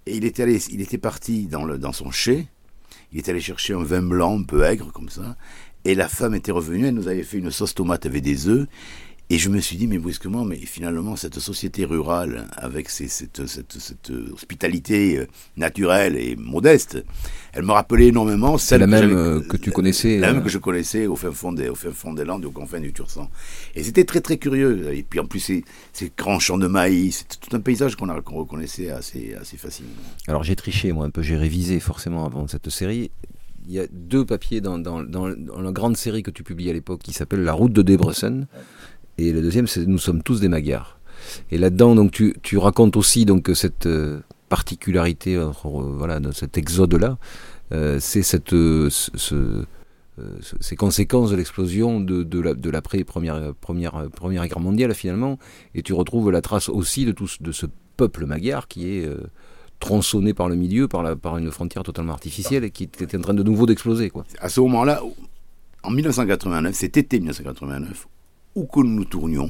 Et 0.06 0.16
il 0.16 0.26
était, 0.26 0.52
il 0.52 0.82
était 0.82 0.98
parti 0.98 1.46
dans, 1.46 1.64
le, 1.64 1.78
dans 1.78 1.94
son 1.94 2.12
chai, 2.12 2.48
il 3.12 3.20
était 3.20 3.32
allé 3.32 3.42
chercher 3.42 3.74
un 3.74 3.84
vin 3.84 4.02
blanc 4.02 4.40
un 4.40 4.44
peu 4.44 4.64
aigre 4.64 4.92
comme 4.92 5.10
ça, 5.10 5.36
et 5.86 5.96
la 5.96 6.08
femme 6.08 6.36
était 6.36 6.52
revenue, 6.52 6.88
elle 6.88 6.94
nous 6.94 7.08
avait 7.08 7.24
fait 7.24 7.38
une 7.38 7.52
sauce 7.52 7.74
tomate 7.74 8.06
avec 8.06 8.22
des 8.22 8.48
œufs. 8.48 8.68
Et 9.32 9.38
je 9.38 9.48
me 9.48 9.62
suis 9.62 9.78
dit, 9.78 9.88
mais 9.88 9.98
brusquement, 9.98 10.44
mais 10.44 10.58
finalement, 10.58 11.16
cette 11.16 11.40
société 11.40 11.86
rurale, 11.86 12.50
avec 12.58 12.90
cette, 12.90 13.48
cette, 13.48 13.80
cette, 13.80 14.12
hospitalité 14.34 15.20
euh, 15.20 15.28
naturelle 15.56 16.18
et 16.18 16.36
modeste, 16.36 17.02
elle 17.54 17.64
me 17.64 17.72
rappelait 17.72 18.08
énormément 18.08 18.58
celle 18.58 18.82
la 18.82 18.88
que 18.88 18.92
même 18.92 19.16
euh, 19.16 19.40
que 19.40 19.56
tu 19.56 19.72
connaissais. 19.72 20.18
La 20.18 20.34
même 20.34 20.42
euh, 20.42 20.44
que 20.44 20.50
je 20.50 20.58
connaissais 20.58 21.08
au 21.08 21.16
fin 21.16 21.32
fond 21.32 21.54
des, 21.54 21.70
au 21.70 21.76
fin 21.76 21.92
fond 21.92 22.12
des 22.12 22.26
Landes, 22.26 22.44
au 22.44 22.52
confins 22.52 22.82
du 22.82 22.92
Tursan. 22.92 23.30
Et 23.74 23.84
c'était 23.84 24.04
très, 24.04 24.20
très 24.20 24.36
curieux. 24.36 24.94
Et 24.94 25.02
puis, 25.02 25.22
en 25.22 25.26
plus, 25.26 25.40
ces, 25.40 25.64
ces 25.94 26.12
grands 26.18 26.40
champs 26.40 26.58
de 26.58 26.68
maïs, 26.68 27.20
c'était 27.20 27.48
tout 27.48 27.56
un 27.56 27.62
paysage 27.62 27.96
qu'on 27.96 28.08
qu 28.08 28.34
reconnaissait 28.34 28.90
assez, 28.90 29.34
assez 29.40 29.56
facilement. 29.56 29.94
Alors, 30.28 30.44
j'ai 30.44 30.58
triché, 30.58 30.92
moi, 30.92 31.06
un 31.06 31.10
peu, 31.10 31.22
j'ai 31.22 31.38
révisé 31.38 31.80
forcément 31.80 32.26
avant 32.26 32.50
cette 32.50 32.70
série 32.70 33.12
il 33.68 33.74
y 33.74 33.80
a 33.80 33.86
deux 33.92 34.26
papiers 34.26 34.62
dans, 34.62 34.78
dans, 34.78 35.04
dans, 35.04 35.28
la 35.28 35.72
grande 35.72 35.98
série 35.98 36.24
que 36.24 36.32
tu 36.32 36.44
publies 36.44 36.70
à 36.70 36.74
l'époque 36.74 37.02
qui 37.02 37.14
s'appelle 37.14 37.44
La 37.44 37.54
route 37.54 37.74
de 37.74 37.82
Debrecen. 37.82 38.48
Et 39.18 39.32
le 39.32 39.42
deuxième, 39.42 39.68
c'est 39.68 39.86
Nous 39.86 39.98
sommes 39.98 40.24
tous 40.24 40.40
des 40.40 40.48
Magyars. 40.48 41.00
Et 41.52 41.58
là-dedans, 41.58 41.96
donc, 41.96 42.12
tu, 42.12 42.36
tu, 42.42 42.58
racontes 42.58 42.98
aussi 42.98 43.26
donc 43.26 43.50
cette 43.54 43.86
euh, 43.86 44.20
particularité, 44.50 45.36
euh, 45.36 45.52
voilà, 45.64 46.20
de 46.20 46.32
cet 46.32 46.58
exode-là. 46.58 47.18
Euh, 47.72 47.98
c'est 48.00 48.24
cette, 48.24 48.50
ce, 48.50 49.66
ces 50.60 50.76
conséquences 50.76 51.32
de 51.32 51.36
l'explosion 51.36 52.00
de, 52.00 52.24
de 52.24 52.70
l'après 52.70 53.04
première, 53.04 53.54
première, 53.62 54.10
première 54.10 54.48
guerre 54.48 54.60
mondiale 54.60 54.94
finalement, 54.94 55.40
et 55.74 55.84
tu 55.84 55.94
retrouves 55.94 56.32
la 56.32 56.42
trace 56.42 56.68
aussi 56.68 57.06
de 57.06 57.12
tout 57.12 57.30
de 57.40 57.52
ce 57.52 57.66
peuple 57.96 58.26
magyar 58.26 58.68
qui 58.68 58.90
est 58.90 59.10
tronçonné 59.82 60.34
par 60.34 60.48
le 60.48 60.56
milieu, 60.56 60.88
par, 60.88 61.38
une 61.38 61.52
frontière 61.52 61.84
totalement 61.84 62.14
artificielle 62.14 62.64
et 62.64 62.72
qui 62.72 62.84
était 62.84 63.18
en 63.18 63.22
train 63.22 63.34
de 63.34 63.44
nouveau 63.44 63.66
d'exploser. 63.66 64.10
Quoi. 64.10 64.24
À 64.40 64.48
ce 64.48 64.62
moment-là, 64.62 65.02
en 65.84 65.92
1989, 65.92 66.74
cet 66.74 66.96
été 66.96 67.18
1989, 67.20 68.08
où 68.56 68.66
que 68.66 68.80
nous 68.80 68.96
nous 68.96 69.06
tournions, 69.06 69.50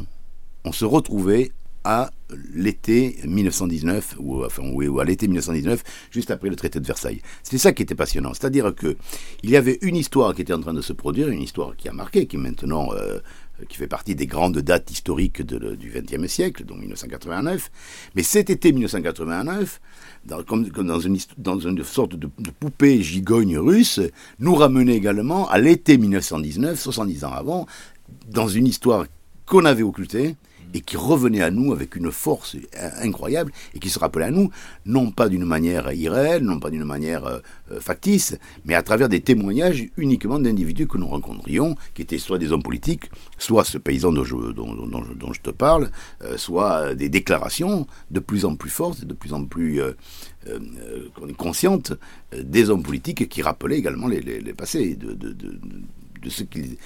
on 0.64 0.72
se 0.72 0.86
retrouvait 0.86 1.52
à 1.84 2.12
l'été 2.54 3.18
1919, 3.26 4.16
ou, 4.20 4.46
enfin, 4.46 4.64
ou 4.64 5.00
à 5.00 5.06
l'été 5.06 5.28
1919, 5.28 5.84
juste 6.12 6.32
après 6.32 6.50
le 6.50 6.56
traité 6.56 6.80
de 6.80 6.86
Versailles. 6.86 7.22
C'était 7.44 7.58
ça 7.58 7.74
qui 7.74 7.82
était 7.82 7.96
passionnant. 7.96 8.34
C'est-à-dire 8.34 8.74
que 8.74 8.96
il 9.44 9.50
y 9.50 9.58
avait 9.58 9.80
une 9.82 9.96
histoire 9.96 10.34
qui 10.36 10.44
était 10.44 10.54
en 10.54 10.62
train 10.62 10.76
de 10.76 10.82
se 10.82 10.94
produire, 10.94 11.30
une 11.30 11.42
histoire 11.42 11.76
qui 11.76 11.90
a 11.90 11.94
marqué, 11.94 12.28
qui 12.28 12.38
maintenant 12.38 12.94
euh, 12.94 13.20
qui 13.70 13.78
fait 13.78 13.88
partie 13.88 14.16
des 14.16 14.28
grandes 14.28 14.60
dates 14.60 14.92
historiques 14.92 15.42
du 15.42 15.92
XXe 15.94 16.32
siècle, 16.32 16.66
donc 16.66 16.80
1989. 16.80 17.72
Mais 18.16 18.24
cet 18.24 18.50
été 18.50 18.72
1989, 18.72 19.82
comme, 20.48 20.68
dans, 20.70 21.00
une, 21.00 21.18
dans, 21.38 21.60
une, 21.60 21.84
sorte 21.84 22.16
de, 22.16 22.28
poupée 22.60 23.02
gigogne 23.02 23.58
russe, 23.58 24.00
nous 24.40 24.56
ramenait 24.56 24.96
également 24.96 25.50
à 25.50 25.58
l'été 25.58 25.98
1919, 25.98 26.80
70 26.80 27.24
ans 27.26 27.34
avant, 27.34 27.66
dans 28.30 28.48
une 28.48 28.68
histoire 28.68 29.06
qu'on 29.46 29.66
avait 29.66 29.84
occultée, 29.84 30.36
et 30.74 30.82
qui 30.82 30.98
revenait 30.98 31.42
à 31.42 31.52
nous 31.52 31.74
avec 31.74 31.96
une 31.96 32.12
force 32.12 32.56
incroyable 33.02 33.52
et 33.74 33.80
qui 33.80 33.90
se 33.90 34.00
rappelait 34.00 34.26
à 34.26 34.32
nous, 34.32 34.50
non 34.86 35.12
pas 35.12 35.30
d'une 35.30 35.46
manière 35.46 35.92
irréelle, 35.92 36.44
non 36.44 36.60
pas 36.60 36.70
d'une 36.70 36.84
manière 36.84 37.26
euh, 37.26 37.40
euh, 37.72 37.80
factice, 37.80 38.38
mais 38.66 38.76
à 38.76 38.84
travers 38.84 39.10
des 39.10 39.22
témoignages 39.22 39.88
uniquement 39.98 40.40
d'individus 40.40 40.88
que 40.88 40.98
nous 40.98 41.08
rencontrions, 41.08 41.76
qui 41.94 42.02
étaient 42.02 42.18
soit 42.18 42.38
des 42.38 42.52
hommes 42.52 42.64
politiques, 42.64 43.12
soit 43.38 43.64
ce 43.64 43.78
paysan 43.78 44.12
dont 44.12 44.24
je, 44.24 45.42
te 45.42 45.50
parle, 45.50 45.92
euh, 46.24 46.38
soit 46.38 46.96
des 46.96 47.10
déclarations 47.10 47.88
de 48.12 48.20
plus 48.20 48.46
en 48.46 48.56
plus 48.56 48.70
fortes, 48.70 49.06
de 49.06 49.14
plus 49.14 49.34
en 49.34 49.46
plus 49.46 49.82
conscientes 51.38 51.94
des 52.36 52.70
hommes 52.70 52.84
politiques 52.84 53.30
qui 53.30 53.42
rappelaient 53.42 53.78
également 53.78 54.08
les, 54.08 54.22
passés, 54.54 54.96
de, 54.96 55.14
de, 55.14 55.32
de, 55.34 56.30
ce 56.30 56.44
qu'ils 56.44 56.78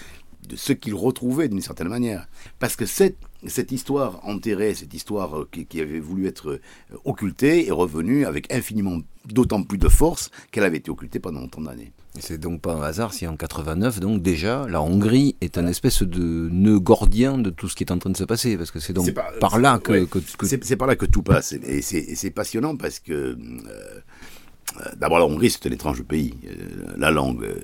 de 0.48 0.56
ce 0.56 0.74
qu'il 0.74 0.94
retrouvait 0.94 1.48
d'une 1.48 1.62
certaine 1.62 1.88
manière. 1.88 2.28
Parce 2.60 2.76
que 2.76 2.86
cette, 2.86 3.18
cette 3.48 3.72
histoire 3.72 4.20
enterrée, 4.24 4.74
cette 4.74 4.94
histoire 4.94 5.40
euh, 5.40 5.50
qui, 5.52 5.82
avait 5.82 6.00
voulu 6.00 6.28
être 6.28 6.50
euh, 6.52 6.62
occultée, 7.04 7.68
est 7.68 7.72
revenue 7.72 8.26
avec 8.26 8.52
infiniment 8.54 9.00
d'autant 9.26 9.64
plus 9.64 9.78
de 9.78 9.90
force 9.90 10.30
qu'elle 10.52 10.64
avait 10.64 10.78
été 10.78 10.92
occultée 10.92 11.20
pendant 11.20 11.44
autant 11.44 11.62
d'années. 11.62 11.92
C'est 12.20 12.38
donc 12.38 12.62
pas 12.62 12.74
un 12.74 12.82
hasard 12.82 13.14
si 13.14 13.28
en 13.28 13.36
89, 13.36 14.00
donc 14.00 14.22
déjà, 14.22 14.68
la 14.70 14.82
Hongrie 14.82 15.36
est 15.42 15.58
un 15.58 15.68
espèce 15.68 16.04
de 16.04 16.50
nœud 16.52 16.80
gordien 16.80 17.38
de 17.38 17.50
tout 17.50 17.68
ce 17.68 17.76
qui 17.76 17.84
est 17.84 17.92
en 17.92 17.98
train 17.98 18.10
de 18.10 18.18
se 18.18 18.24
passer, 18.24 18.58
parce 18.58 18.72
que 18.72 18.80
c'est 18.80 18.94
donc 18.94 19.14
par, 19.40 19.60
là 19.60 19.80
que... 19.80 20.08
C'est 20.44 20.78
par 20.78 20.88
là 20.88 20.96
que 20.96 21.06
tout 21.06 21.24
passe, 21.24 21.54
et 21.54 21.82
c'est 21.82 22.32
passionnant 22.32 22.78
parce 22.78 23.00
que... 23.00 23.12
Euh, 23.12 24.00
d'abord, 24.98 25.20
la 25.20 25.26
Hongrie, 25.26 25.50
c'est 25.50 25.66
un 25.68 25.72
étrange 25.72 26.04
pays. 26.04 26.34
Euh, 26.46 26.94
la 26.98 27.12
langue, 27.12 27.44
euh, 27.44 27.56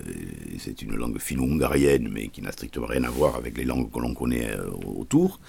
c'est 0.60 0.82
une 0.82 0.96
langue 0.96 1.20
finno-hongarienne, 1.20 2.10
mais 2.12 2.28
qui 2.28 2.42
n'a 2.42 2.52
strictement 2.52 2.88
rien 2.88 3.04
à 3.04 3.10
voir 3.10 3.36
avec 3.36 3.58
les 3.58 3.66
langues 3.66 3.92
que 3.92 4.00
l'on 4.00 4.14
connaît 4.14 4.52
autour. 4.86 5.40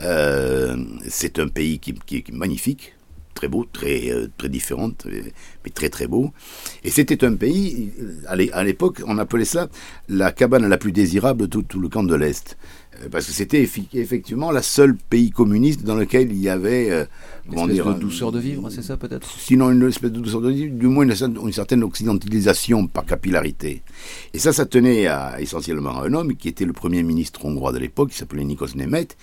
c'est 0.00 1.38
un 1.38 1.48
pays 1.48 1.78
qui, 1.78 1.94
est 2.16 2.32
magnifique, 2.32 2.94
très 3.34 3.48
beau, 3.48 3.66
très, 3.70 4.10
très 4.38 4.48
différent, 4.48 4.90
mais 5.64 5.70
très 5.70 5.90
très 5.90 6.06
beau. 6.06 6.32
Et 6.84 6.90
c'était 6.90 7.24
un 7.24 7.34
pays, 7.34 7.92
à 8.26 8.64
l'époque, 8.64 9.02
on 9.06 9.18
appelait 9.18 9.44
ça 9.44 9.68
la 10.08 10.32
cabane 10.32 10.68
la 10.68 10.78
plus 10.78 10.92
désirable 10.92 11.48
de 11.48 11.60
tout 11.60 11.80
le 11.80 11.88
camp 11.88 12.04
de 12.04 12.14
l'Est. 12.14 12.56
Euh, 13.00 13.08
parce 13.10 13.26
que 13.26 13.32
c'était 13.32 13.62
effectivement 13.62 14.50
la 14.50 14.62
seule 14.62 14.96
pays 14.96 15.30
communiste 15.30 15.82
dans 15.82 15.94
lequel 15.94 16.30
il 16.30 16.38
y 16.38 16.48
avait 16.48 16.90
euh, 16.90 17.04
une 17.46 17.70
espèce 17.70 17.86
de 17.86 18.00
douceur 18.00 18.32
de 18.32 18.38
vivre, 18.38 18.68
c'est 18.70 18.82
ça 18.82 18.96
peut-être? 18.96 19.28
Sinon 19.38 19.70
une 19.70 19.88
espèce 19.88 20.12
de 20.12 20.20
douceur 20.20 20.40
de 20.40 20.50
vivre, 20.50 20.74
du 20.74 20.86
moins 20.86 21.04
une, 21.04 21.52
certaine 21.52 21.82
occidentalisation 21.82 22.86
par 22.86 23.06
capillarité. 23.06 23.82
Et 24.34 24.38
ça, 24.38 24.52
ça 24.52 24.66
tenait 24.66 25.06
à, 25.06 25.40
essentiellement 25.40 26.00
à 26.00 26.06
un 26.06 26.12
homme 26.12 26.36
qui 26.36 26.48
était 26.48 26.64
le 26.64 26.72
premier 26.72 27.02
ministre 27.02 27.44
hongrois 27.44 27.72
de 27.72 27.78
l'époque, 27.78 28.10
qui 28.10 28.18
s'appelait 28.18 28.44
Nikos 28.44 28.74
Nemeth, 28.74 29.16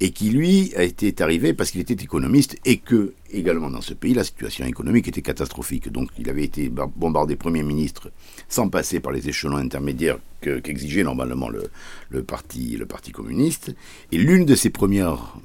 et 0.00 0.10
qui 0.10 0.30
lui 0.30 0.72
été 0.78 1.14
arrivé 1.22 1.52
parce 1.52 1.70
qu'il 1.70 1.80
était 1.80 1.94
économiste 1.94 2.56
et 2.64 2.78
que 2.78 3.12
également 3.32 3.70
dans 3.70 3.80
ce 3.80 3.94
pays 3.94 4.14
la 4.14 4.24
situation 4.24 4.64
économique 4.64 5.08
était 5.08 5.22
catastrophique. 5.22 5.90
Donc 5.90 6.08
il 6.18 6.28
avait 6.28 6.44
été 6.44 6.68
bombardé 6.68 7.36
premier 7.36 7.62
ministre 7.62 8.10
sans 8.48 8.68
passer 8.68 9.00
par 9.00 9.12
les 9.12 9.28
échelons 9.28 9.56
intermédiaires 9.56 10.18
qu'exigeait 10.40 11.04
normalement 11.04 11.48
le, 11.48 11.70
le, 12.08 12.22
parti, 12.22 12.76
le 12.76 12.86
Parti 12.86 13.09
communiste. 13.12 13.74
Et 14.12 14.18
l'une 14.18 14.44
de 14.44 14.54
ses 14.54 14.70
premières 14.70 15.36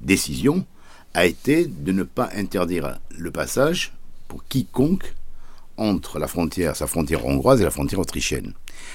décisions 0.00 0.66
a 1.14 1.26
été 1.26 1.66
de 1.66 1.92
ne 1.92 2.02
pas 2.02 2.30
interdire 2.34 2.98
le 3.16 3.30
passage 3.30 3.92
pour 4.28 4.44
quiconque 4.46 5.14
entre 5.76 6.18
la 6.18 6.28
frontière, 6.28 6.76
sa 6.76 6.86
frontière 6.86 7.26
hongroise 7.26 7.60
et 7.60 7.64
la 7.64 7.70
frontière 7.70 8.00
autrichienne. 8.00 8.52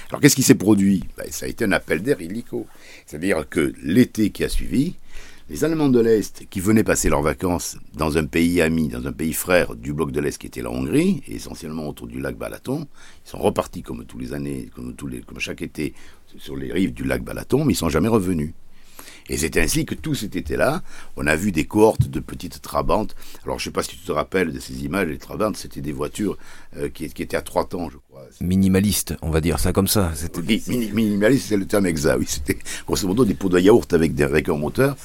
Alors 0.08 0.20
qu'est-ce 0.20 0.36
qui 0.36 0.42
s'est 0.42 0.54
produit? 0.54 1.04
Ben, 1.16 1.26
Ça 1.30 1.46
a 1.46 1.48
été 1.48 1.64
un 1.64 1.72
appel 1.72 2.02
d'air 2.02 2.20
illico. 2.20 2.66
C'est-à-dire 3.06 3.48
que 3.48 3.72
l'été 3.82 4.30
qui 4.30 4.44
a 4.44 4.48
suivi, 4.48 4.94
les 5.50 5.64
Allemands 5.64 5.88
de 5.88 5.98
l'Est, 5.98 6.46
qui 6.48 6.60
venaient 6.60 6.84
passer 6.84 7.08
leurs 7.08 7.22
vacances 7.22 7.76
dans 7.94 8.16
un 8.16 8.24
pays 8.24 8.62
ami, 8.62 8.86
dans 8.86 9.08
un 9.08 9.12
pays 9.12 9.32
frère 9.32 9.74
du 9.74 9.92
bloc 9.92 10.12
de 10.12 10.20
l'Est 10.20 10.38
qui 10.38 10.46
était 10.46 10.62
la 10.62 10.70
Hongrie, 10.70 11.24
et 11.26 11.34
essentiellement 11.34 11.88
autour 11.88 12.06
du 12.06 12.20
lac 12.20 12.36
Balaton, 12.36 12.86
ils 13.26 13.28
sont 13.28 13.38
repartis 13.38 13.82
comme 13.82 14.04
tous 14.04 14.16
les 14.16 14.32
années, 14.32 14.70
comme, 14.72 14.94
tous 14.94 15.08
les, 15.08 15.22
comme 15.22 15.40
chaque 15.40 15.60
été, 15.60 15.92
sur 16.38 16.56
les 16.56 16.72
rives 16.72 16.92
du 16.92 17.02
lac 17.02 17.24
Balaton, 17.24 17.64
mais 17.64 17.72
ils 17.72 17.76
sont 17.76 17.88
jamais 17.88 18.06
revenus. 18.06 18.52
Et 19.30 19.36
c'est 19.36 19.56
ainsi 19.56 19.86
que 19.86 19.94
tout 19.94 20.16
cet 20.16 20.34
été-là, 20.34 20.82
on 21.16 21.26
a 21.28 21.36
vu 21.36 21.52
des 21.52 21.64
cohortes 21.64 22.08
de 22.08 22.18
petites 22.18 22.60
trabantes. 22.60 23.14
Alors 23.44 23.60
je 23.60 23.62
ne 23.62 23.64
sais 23.66 23.72
pas 23.72 23.84
si 23.84 23.90
tu 23.90 23.98
te 23.98 24.10
rappelles 24.10 24.52
de 24.52 24.58
ces 24.58 24.84
images, 24.84 25.06
les 25.06 25.18
trabantes, 25.18 25.56
c'était 25.56 25.80
des 25.80 25.92
voitures 25.92 26.36
euh, 26.76 26.88
qui, 26.88 27.04
étaient 27.04 27.36
à 27.36 27.40
trois 27.40 27.64
temps, 27.64 27.88
je 27.90 27.96
crois. 28.08 28.26
Minimaliste, 28.40 29.14
on 29.22 29.30
va 29.30 29.40
dire 29.40 29.60
ça 29.60 29.72
comme 29.72 29.86
ça. 29.86 30.12
Oui, 30.46 30.62
minimaliste, 30.92 31.46
c'est 31.48 31.56
le 31.56 31.66
terme 31.66 31.86
exact. 31.86 32.18
Oui, 32.18 32.26
c'était 32.28 32.58
grosso 32.84 33.06
modo 33.06 33.24
des 33.24 33.34
pots 33.34 33.48
de 33.48 33.60
yaourt 33.60 33.92
avec, 33.92 34.14
des, 34.14 34.24
avec 34.24 34.48
un 34.48 34.56
moteur 34.56 34.96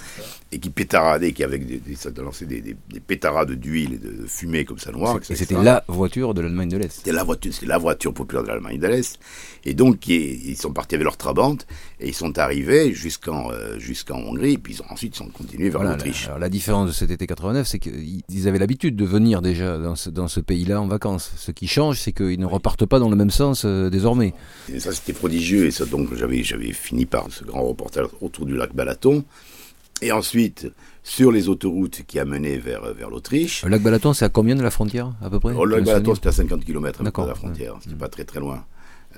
et 0.55 0.59
qui 0.59 0.69
pétaradaient, 0.69 1.33
qui 1.33 1.43
avec 1.43 1.67
des, 1.67 1.79
des, 1.79 1.97
des, 2.45 2.61
des, 2.61 2.77
des 2.89 2.99
pétarades 3.01 3.51
d'huile 3.51 3.95
et 3.95 3.97
de 3.97 4.25
fumée 4.25 4.63
comme 4.63 4.79
ça 4.79 4.89
noire. 4.93 5.19
Et 5.29 5.35
c'était 5.35 5.61
la 5.61 5.83
voiture 5.89 6.33
de 6.33 6.39
l'Allemagne 6.39 6.69
de 6.69 6.77
l'Est. 6.77 6.93
C'était 6.93 7.11
la 7.11 7.25
voiture, 7.25 7.53
c'était 7.53 7.65
la 7.65 7.77
voiture 7.77 8.13
populaire 8.13 8.43
de 8.43 8.47
l'Allemagne 8.47 8.79
de 8.79 8.87
l'Est. 8.87 9.19
Et 9.65 9.73
donc 9.73 10.07
ils 10.07 10.55
sont 10.55 10.71
partis 10.71 10.95
avec 10.95 11.03
leur 11.03 11.17
trabante 11.17 11.67
et 11.99 12.07
ils 12.07 12.13
sont 12.13 12.39
arrivés 12.39 12.93
jusqu'en 12.93 13.51
euh, 13.51 13.77
jusqu'en 13.79 14.15
Hongrie. 14.19 14.53
Et 14.53 14.57
puis 14.57 14.75
ils 14.75 14.81
ont, 14.81 14.85
ensuite 14.89 15.15
ils 15.15 15.17
sont 15.17 15.27
continués 15.27 15.69
vers 15.69 15.83
l'Autriche. 15.83 16.29
La, 16.29 16.39
la 16.39 16.49
différence 16.49 16.87
de 16.87 16.93
cet 16.93 17.11
été 17.11 17.27
89, 17.27 17.67
c'est 17.67 17.79
qu'ils 17.79 18.47
avaient 18.47 18.59
l'habitude 18.59 18.95
de 18.95 19.05
venir 19.05 19.41
déjà 19.41 19.77
dans 19.77 19.95
ce, 19.97 20.09
dans 20.09 20.29
ce 20.29 20.39
pays-là 20.39 20.79
en 20.79 20.87
vacances. 20.87 21.33
Ce 21.35 21.51
qui 21.51 21.67
change, 21.67 21.99
c'est 21.99 22.13
qu'ils 22.13 22.39
ne 22.39 22.45
repartent 22.45 22.85
pas 22.85 22.99
dans 22.99 23.09
le 23.09 23.17
même 23.17 23.29
sens 23.29 23.63
euh, 23.65 23.89
désormais. 23.89 24.33
Et 24.73 24.79
ça 24.79 24.93
c'était 24.93 25.11
prodigieux 25.11 25.65
et 25.65 25.71
ça 25.71 25.85
donc 25.85 26.15
j'avais 26.15 26.43
j'avais 26.43 26.71
fini 26.71 27.05
par 27.05 27.29
ce 27.29 27.43
grand 27.43 27.63
reportage 27.63 28.07
autour 28.21 28.45
du 28.45 28.55
lac 28.55 28.73
Balaton. 28.73 29.25
Et 30.01 30.11
ensuite, 30.11 30.67
sur 31.03 31.31
les 31.31 31.47
autoroutes 31.47 32.03
qui 32.05 32.19
amenaient 32.19 32.57
vers, 32.57 32.93
vers 32.93 33.09
l'Autriche. 33.09 33.63
Le 33.63 33.69
lac 33.69 33.81
Balaton, 33.81 34.13
c'est 34.13 34.25
à 34.25 34.29
combien 34.29 34.55
de 34.55 34.63
la 34.63 34.71
frontière, 34.71 35.13
à 35.21 35.29
peu 35.29 35.39
près 35.39 35.53
Le 35.53 35.65
lac 35.65 35.85
Balaton, 35.85 36.15
c'était 36.15 36.29
à 36.29 36.33
50 36.33 36.65
km 36.65 37.03
de 37.03 37.27
la 37.27 37.35
frontière. 37.35 37.75
C'était 37.81 37.95
pas 37.95 38.09
très 38.09 38.25
très 38.25 38.39
loin. 38.39 38.65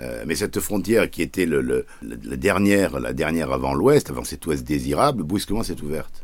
Euh, 0.01 0.23
mais 0.27 0.35
cette 0.35 0.59
frontière 0.59 1.09
qui 1.09 1.21
était 1.23 1.45
le, 1.45 1.85
la, 2.01 2.35
dernière, 2.35 2.99
la 2.99 3.13
dernière 3.13 3.51
avant 3.51 3.73
l'Ouest, 3.73 4.11
avant 4.11 4.23
cet 4.23 4.45
Ouest 4.45 4.63
désirable, 4.63 5.23
brusquement 5.23 5.63
s'est 5.63 5.81
ouverte. 5.81 6.23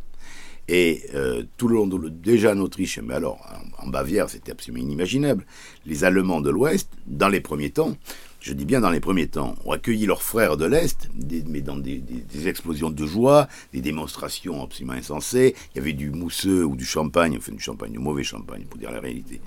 Et 0.67 1.03
euh, 1.15 1.43
tout 1.57 1.67
le 1.67 1.75
long 1.75 1.87
de 1.87 2.09
déjà 2.09 2.53
en 2.53 2.59
Autriche, 2.59 2.99
mais 2.99 3.15
alors 3.15 3.39
en 3.79 3.87
Bavière, 3.87 4.29
c'était 4.29 4.51
absolument 4.51 4.83
inimaginable. 4.83 5.45
Les 5.85 6.03
Allemands 6.03 6.39
de 6.39 6.51
l'Ouest, 6.51 6.89
dans 7.07 7.27
les 7.27 7.41
premiers 7.41 7.71
temps, 7.71 7.97
je 8.43 8.51
dis 8.51 8.65
bien 8.65 8.81
dans 8.81 8.89
les 8.89 8.99
premiers 8.99 9.27
temps, 9.27 9.55
ont 9.63 9.71
accueilli 9.71 10.05
leurs 10.05 10.21
frères 10.21 10.57
de 10.57 10.65
l'Est, 10.65 11.09
mais 11.47 11.61
dans 11.61 11.77
des, 11.77 12.03
explosions 12.45 12.89
de 12.89 13.05
joie, 13.05 13.47
des 13.71 13.79
démonstrations 13.79 14.61
absolument 14.61 14.93
insensées. 14.93 15.55
Il 15.73 15.77
y 15.77 15.81
avait 15.81 15.93
du 15.93 16.11
mousseux 16.11 16.65
ou 16.65 16.75
du 16.75 16.83
champagne, 16.83 17.37
enfin 17.37 17.53
du 17.53 17.61
champagne, 17.61 17.93
du 17.93 17.99
mauvais 17.99 18.23
champagne, 18.23 18.65
pour 18.69 18.77
dire 18.77 18.91
la 18.91 18.99
réalité, 18.99 19.39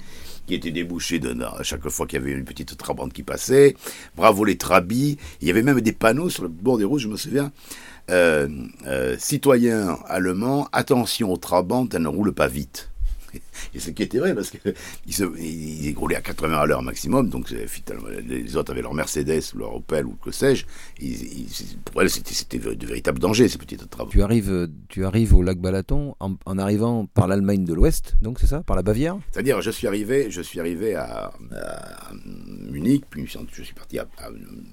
qui 0.46 0.54
était 0.54 0.70
débouché 0.70 1.18
de, 1.18 1.36
à 1.42 1.62
chaque 1.62 1.86
fois 1.90 2.06
qu'il 2.06 2.18
y 2.20 2.22
avait 2.22 2.32
une 2.32 2.46
petite 2.46 2.74
trabante 2.78 3.12
qui 3.12 3.22
passait. 3.22 3.76
Bravo 4.16 4.46
les 4.46 4.56
trabis. 4.56 5.18
Il 5.42 5.46
y 5.46 5.50
avait 5.50 5.62
même 5.62 5.82
des 5.82 5.92
panneaux 5.92 6.30
sur 6.30 6.44
le 6.44 6.48
bord 6.48 6.78
des 6.78 6.84
routes, 6.84 7.00
je 7.00 7.08
me 7.08 7.18
souviens. 7.18 7.52
Euh, 8.08 8.48
euh, 8.86 9.16
citoyens 9.18 9.98
allemands, 10.06 10.70
attention 10.72 11.30
aux 11.30 11.36
trabantes, 11.36 11.92
elles 11.94 12.00
ne 12.00 12.08
roulent 12.08 12.32
pas 12.32 12.48
vite. 12.48 12.88
Et 13.74 13.80
ce 13.80 13.90
qui 13.90 14.02
était 14.02 14.18
vrai, 14.18 14.34
parce 14.34 14.50
qu'ils 14.50 14.74
ils, 15.06 15.86
ils 15.86 15.94
roulaient 15.96 16.16
à 16.16 16.20
80 16.20 16.56
à 16.56 16.66
l'heure 16.66 16.82
maximum, 16.82 17.28
donc 17.28 17.50
les 17.50 18.56
autres 18.56 18.72
avaient 18.72 18.82
leur 18.82 18.94
Mercedes 18.94 19.42
ou 19.54 19.58
leur 19.58 19.74
Opel 19.74 20.06
ou 20.06 20.16
que 20.22 20.30
sais-je. 20.30 20.64
Pour 21.84 22.02
elles, 22.02 22.10
c'était 22.10 22.58
de 22.58 22.86
véritables 22.86 23.18
dangers, 23.18 23.48
ces 23.48 23.58
petites 23.58 23.88
travaux. 23.90 24.10
Tu 24.10 24.22
arrives, 24.22 24.68
tu 24.88 25.04
arrives 25.04 25.34
au 25.34 25.42
lac 25.42 25.58
Balaton 25.58 26.14
en, 26.20 26.58
arrivant 26.58 27.06
par 27.06 27.28
l'Allemagne 27.28 27.64
de 27.64 27.74
l'Ouest, 27.74 28.14
donc 28.22 28.38
c'est 28.40 28.46
ça 28.46 28.62
Par 28.62 28.76
la 28.76 28.82
Bavière? 28.82 29.18
C'est-à-dire, 29.30 29.60
je 29.60 29.70
suis 29.70 29.86
arrivé, 29.86 30.30
je 30.30 30.40
suis 30.40 30.60
arrivé 30.60 30.94
à, 30.94 31.32
Munich, 32.70 33.04
puis 33.08 33.26
je 33.26 33.62
suis 33.62 33.74
parti 33.74 33.98
à, 33.98 34.06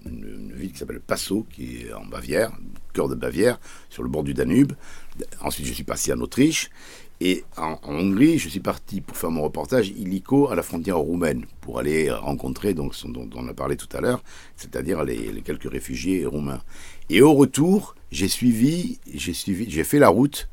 une, 0.06 0.54
ville 0.54 0.72
qui 0.72 0.78
s'appelle 0.78 1.00
Passau, 1.00 1.46
qui 1.52 1.84
est 1.84 1.94
en 1.94 2.06
Bavière, 2.06 2.52
cœur 2.94 3.10
de 3.10 3.16
Bavière, 3.16 3.60
sur 3.90 4.04
le 4.04 4.10
bord 4.10 4.24
du 4.24 4.34
Danube. 4.34 4.74
Ensuite, 5.42 5.66
je 5.66 5.74
suis 5.74 5.84
passé 5.84 6.14
en 6.14 6.20
Autriche. 6.20 6.70
Et 7.26 7.46
en, 7.56 7.80
Hongrie, 7.84 8.38
je 8.38 8.50
suis 8.50 8.60
parti 8.60 9.00
pour 9.00 9.16
faire 9.16 9.32
mon 9.32 9.44
reportage 9.44 9.88
illico 9.88 10.50
à 10.50 10.56
la 10.56 10.62
frontière 10.62 10.98
roumaine, 10.98 11.46
pour 11.62 11.80
aller 11.80 12.12
rencontrer 12.12 12.74
donc 12.74 12.94
dont, 13.06 13.30
on 13.36 13.48
a 13.48 13.54
parlé 13.54 13.78
tout 13.78 13.88
à 13.96 14.02
l'heure, 14.02 14.22
c'est-à-dire 14.58 15.06
les, 15.06 15.42
quelques 15.42 15.72
réfugiés 15.72 16.26
roumains. 16.26 16.60
Et 17.10 17.22
au 17.22 17.34
retour, 17.34 17.96
j'ai 18.12 18.28
suivi, 18.28 19.00
j'ai 19.14 19.32
suivi, 19.32 19.70
j'ai 19.70 19.86
fait 19.86 20.00
la 20.00 20.10
route 20.10 20.50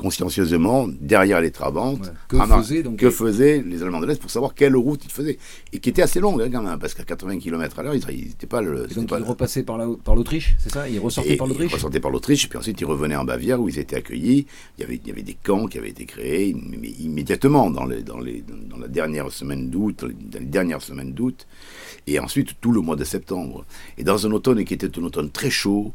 consciencieusement 0.00 0.88
derrière 0.88 1.42
les 1.42 1.50
trabantes. 1.50 2.10
Que, 2.26 2.38
faisaient, 2.38 2.82
donc, 2.82 2.96
que 2.96 3.10
faisaient 3.10 3.62
les 3.64 3.82
Allemands 3.82 4.00
de 4.00 4.06
l'Est 4.06 4.18
pour 4.18 4.30
savoir 4.30 4.54
quelle 4.54 4.74
route 4.74 5.04
ils 5.04 5.10
faisaient. 5.10 5.38
Et 5.74 5.78
qui 5.78 5.90
était 5.90 6.00
assez 6.00 6.20
longue 6.20 6.40
hein, 6.40 6.48
quand 6.50 6.62
même, 6.62 6.78
parce 6.78 6.94
qu'à 6.94 7.04
80 7.04 7.38
km 7.38 7.78
à 7.78 7.82
l'heure, 7.82 7.94
ils 7.94 8.28
n'étaient 8.28 8.46
pas 8.46 8.62
le. 8.62 8.86
donc 8.86 9.08
pas 9.08 9.18
ils 9.18 9.24
repassaient 9.24 9.62
par 9.62 9.76
l'Autriche, 9.76 10.56
c'est 10.58 10.72
ça? 10.72 10.88
Ils 10.88 10.98
ressortaient 10.98 11.36
par 11.36 11.46
l'Autriche? 11.46 11.70
Ils 11.70 11.74
ressortaient 11.74 12.00
par 12.00 12.10
l'Autriche, 12.10 12.48
puis 12.48 12.58
ensuite 12.58 12.80
ils 12.80 12.86
revenaient 12.86 13.16
en 13.16 13.24
Bavière 13.24 13.60
où 13.60 13.68
ils 13.68 13.78
étaient 13.78 13.96
accueillis. 13.96 14.46
Il 14.78 14.80
y 14.80 14.84
avait, 14.84 14.96
il 14.96 15.06
y 15.06 15.10
avait 15.10 15.22
des 15.22 15.34
camps 15.34 15.66
qui 15.66 15.76
avaient 15.76 15.90
été 15.90 16.06
créés 16.06 16.56
immédiatement 16.98 17.70
dans, 17.70 17.84
les, 17.84 18.02
dans, 18.02 18.20
les, 18.20 18.42
dans 18.70 18.78
la 18.78 18.88
dernière 18.88 19.30
semaine 19.30 19.68
d'août, 19.68 20.00
dans 20.00 20.38
les 20.38 20.46
dernières 20.46 20.80
semaines 20.80 21.12
d'août, 21.12 21.46
et 22.06 22.18
ensuite 22.18 22.58
tout 22.62 22.72
le 22.72 22.80
mois 22.80 22.96
de 22.96 23.04
septembre. 23.04 23.66
Et 23.98 24.04
dans 24.04 24.26
un 24.26 24.30
automne 24.30 24.64
qui 24.64 24.72
était 24.72 24.98
un 24.98 25.02
automne 25.02 25.30
très 25.30 25.50
chaud, 25.50 25.92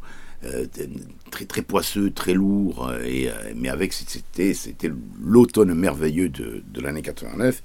très 1.32 1.46
très 1.46 1.62
poisseux, 1.62 2.12
très 2.12 2.34
lourd, 2.34 2.88
euh, 2.90 3.04
et, 3.04 3.30
euh, 3.30 3.34
mais 3.56 3.70
avec 3.70 3.94
c'était 3.94 4.92
l'automne 5.22 5.74
merveilleux 5.74 6.30
de, 6.30 6.64
de 6.72 6.82
l'année 6.82 7.02
89 7.02 7.62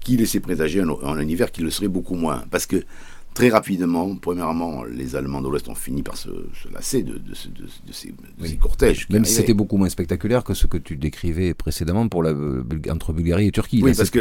qui 0.00 0.16
laissait 0.16 0.40
présager 0.40 0.80
un, 0.80 0.88
un, 0.88 1.20
hiver 1.26 1.50
qui 1.50 1.62
le 1.62 1.70
serait 1.70 1.88
beaucoup 1.88 2.14
moins, 2.14 2.44
parce 2.50 2.66
que 2.66 2.84
Très 3.34 3.48
rapidement, 3.48 4.14
premièrement, 4.14 4.84
les 4.84 5.16
Allemands 5.16 5.42
de 5.42 5.48
l'Ouest 5.48 5.68
ont 5.68 5.74
fini 5.74 6.04
par 6.04 6.16
se, 6.16 6.28
lasser 6.72 7.02
de, 7.02 7.20
ces, 7.90 8.12
cortèges. 8.60 9.08
Même 9.10 9.24
si 9.24 9.34
c'était 9.34 9.54
beaucoup 9.54 9.76
moins 9.76 9.88
spectaculaire 9.88 10.44
que 10.44 10.54
ce 10.54 10.68
que 10.68 10.78
tu 10.78 10.96
décrivais 10.96 11.52
précédemment 11.52 12.08
pour 12.08 12.22
la, 12.22 12.32
entre 12.90 13.12
Bulgarie 13.12 13.48
et 13.48 13.50
Turquie. 13.50 13.80
Oui, 13.82 13.92
parce 13.96 14.10
que 14.10 14.20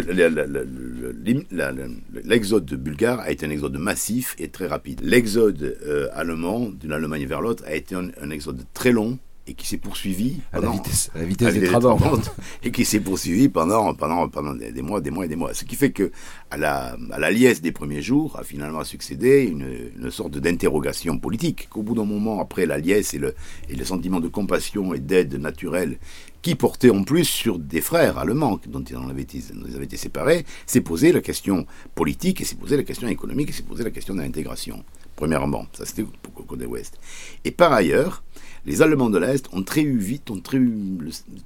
l'exode 2.24 2.66
de 2.66 2.76
Bulgare 2.76 3.20
a 3.20 3.30
été 3.30 3.46
un 3.46 3.52
exode 3.52 3.78
massif 3.78 4.36
et 4.40 4.50
très 4.50 4.66
rapide. 4.66 5.00
L'exode 5.04 5.78
euh, 5.86 6.10
allemand 6.14 6.70
d'une 6.72 6.92
Allemagne 6.92 7.28
vers 7.28 7.42
l'autre 7.42 7.64
a 7.68 7.76
été 7.76 7.96
un 7.96 8.30
exode 8.32 8.66
très 8.74 8.92
long 8.92 9.20
et 9.46 9.54
qui 9.56 9.68
s'est 9.68 9.78
poursuivi 9.78 10.40
à 10.54 10.60
la 10.60 10.70
vitesse, 10.70 11.10
à 11.14 11.20
la 11.20 11.26
vitesse 11.26 11.54
des 11.54 11.68
travaux 11.68 11.98
et 12.64 12.72
qui 12.72 12.86
s'est 12.86 13.00
poursuivi 13.00 13.50
pendant 13.50 13.94
pendant 13.94 14.30
pendant 14.30 14.54
des 14.54 14.82
mois, 14.82 15.02
des 15.02 15.12
mois 15.12 15.26
et 15.26 15.28
des 15.28 15.36
mois. 15.36 15.54
Ce 15.54 15.66
qui 15.66 15.76
fait 15.76 15.92
que 15.92 16.12
à 16.50 16.58
la 16.58 16.96
à 17.12 17.20
la 17.20 17.32
liesse 17.32 17.62
des 17.62 17.72
premiers 17.72 18.02
jours 18.02 18.38
a 18.40 18.44
finalement 18.44 18.84
succédé 18.84 19.44
une, 19.44 19.68
une 19.98 20.12
sorte 20.12 20.38
d'interrogation 20.38 21.18
politique. 21.18 21.68
Qu'au 21.70 21.84
bout 21.84 21.96
d'un 21.96 22.06
moment, 22.06 22.40
après 22.40 22.66
la 22.66 22.78
liesse 22.78 23.14
et 23.14 23.20
le 23.20 23.36
et 23.70 23.76
le 23.76 23.86
sentiment 23.86 24.20
de 24.20 24.30
compassion 24.30 24.94
et 24.94 25.00
d'aide 25.00 25.36
naturelle 25.36 25.98
qui 26.44 26.56
portait 26.56 26.90
en 26.90 27.04
plus 27.04 27.24
sur 27.24 27.58
des 27.58 27.82
frères 27.82 28.20
allemands 28.20 28.60
dont 28.68 28.84
ils, 28.84 28.96
avaient 28.96 29.22
été, 29.22 29.40
ils 29.66 29.76
avaient 29.76 29.86
été 29.86 29.98
séparés, 29.98 30.46
s'est 30.66 30.82
posé 30.82 31.14
la 31.14 31.22
question 31.22 31.66
politique 31.96 32.42
et 32.42 32.44
s'est 32.44 32.58
posé 32.58 32.76
la 32.76 32.84
question 32.84 33.08
économique 33.08 33.50
et 33.50 33.54
s'est 33.54 33.64
posé 33.64 33.84
la 33.84 33.92
question 33.92 34.14
de 34.14 34.20
l'intégration. 34.20 34.84
Premièrement, 35.16 35.68
ça 35.74 35.86
c'était 35.86 36.04
pour 36.04 36.46
côté 36.46 36.66
ouest. 36.66 37.00
Et 37.46 37.52
par 37.52 37.74
ailleurs, 37.74 38.24
les 38.66 38.82
Allemands 38.82 39.10
de 39.10 39.18
l'Est 39.18 39.48
ont 39.54 39.64
très, 39.64 39.84
vite, 39.84 40.32
très, 40.44 40.60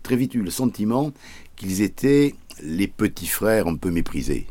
très 0.04 0.16
vite 0.16 0.36
eu 0.36 0.42
le 0.42 0.52
sentiment 0.52 1.12
qu'ils 1.56 1.82
étaient 1.82 2.36
les 2.62 2.88
petits 2.88 3.28
frères 3.28 3.68
un 3.68 3.76
peu 3.76 3.92
méprisés, 3.92 4.48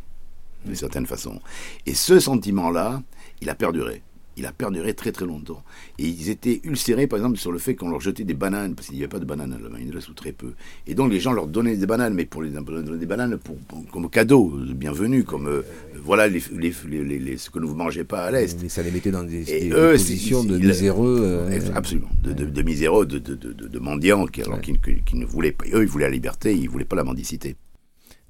d'une 0.64 0.74
certaine 0.74 1.06
façon. 1.06 1.40
Et 1.86 1.94
ce 1.94 2.18
sentiment-là, 2.20 3.02
il 3.40 3.50
a 3.50 3.54
perduré 3.54 4.02
il 4.36 4.44
a 4.46 4.52
perduré 4.52 4.94
très 4.94 5.12
très 5.12 5.24
longtemps. 5.24 5.62
Et 5.98 6.06
ils 6.06 6.28
étaient 6.28 6.60
ulcérés, 6.64 7.06
par 7.06 7.18
exemple, 7.18 7.38
sur 7.38 7.52
le 7.52 7.58
fait 7.58 7.74
qu'on 7.74 7.88
leur 7.88 8.00
jetait 8.00 8.24
des 8.24 8.34
bananes, 8.34 8.74
parce 8.74 8.88
qu'il 8.88 8.96
n'y 8.96 9.02
avait 9.02 9.08
pas 9.08 9.18
de 9.18 9.24
bananes 9.24 9.52
à 9.52 9.58
l'Allemagne 9.58 9.88
de 9.88 9.96
ou 9.96 10.12
très 10.14 10.32
peu. 10.32 10.52
Et 10.86 10.94
donc 10.94 11.10
les 11.10 11.20
gens 11.20 11.32
leur 11.32 11.46
donnaient 11.46 11.76
des 11.76 11.86
bananes, 11.86 12.14
mais 12.14 12.26
pour 12.26 12.42
les 12.42 12.50
des 12.50 13.06
bananes 13.06 13.38
pour, 13.38 13.56
comme 13.92 14.10
cadeau, 14.10 14.52
bienvenue, 14.74 15.24
comme 15.24 15.48
euh, 15.48 15.62
voilà 16.02 16.28
les, 16.28 16.42
les, 16.52 17.36
ce 17.38 17.50
que 17.50 17.58
ne 17.58 17.64
vous 17.64 17.74
mangez 17.74 18.04
pas 18.04 18.24
à 18.24 18.30
l'Est. 18.30 18.58
Mais 18.62 18.68
ça 18.68 18.82
les 18.82 18.90
mettait 18.90 19.10
dans 19.10 19.24
des, 19.24 19.70
positions 19.70 20.44
de 20.44 20.58
miséreux. 20.58 21.20
Euh, 21.22 21.60
absolument, 21.74 22.10
de, 22.22 22.32
de, 22.32 22.62
miséreux, 22.62 23.06
de, 23.06 23.18
de, 23.18 23.78
mendiants, 23.78 24.26
qui, 24.26 24.42
alors, 24.42 24.60
qui, 24.60 24.72
ne 25.14 25.24
voulaient 25.24 25.52
pas, 25.52 25.64
eux 25.72 25.82
ils 25.82 25.88
voulaient 25.88 26.04
la 26.06 26.10
liberté, 26.10 26.54
ils 26.54 26.64
ne 26.64 26.68
voulaient 26.68 26.84
pas 26.84 26.96
la 26.96 27.04
mendicité. 27.04 27.56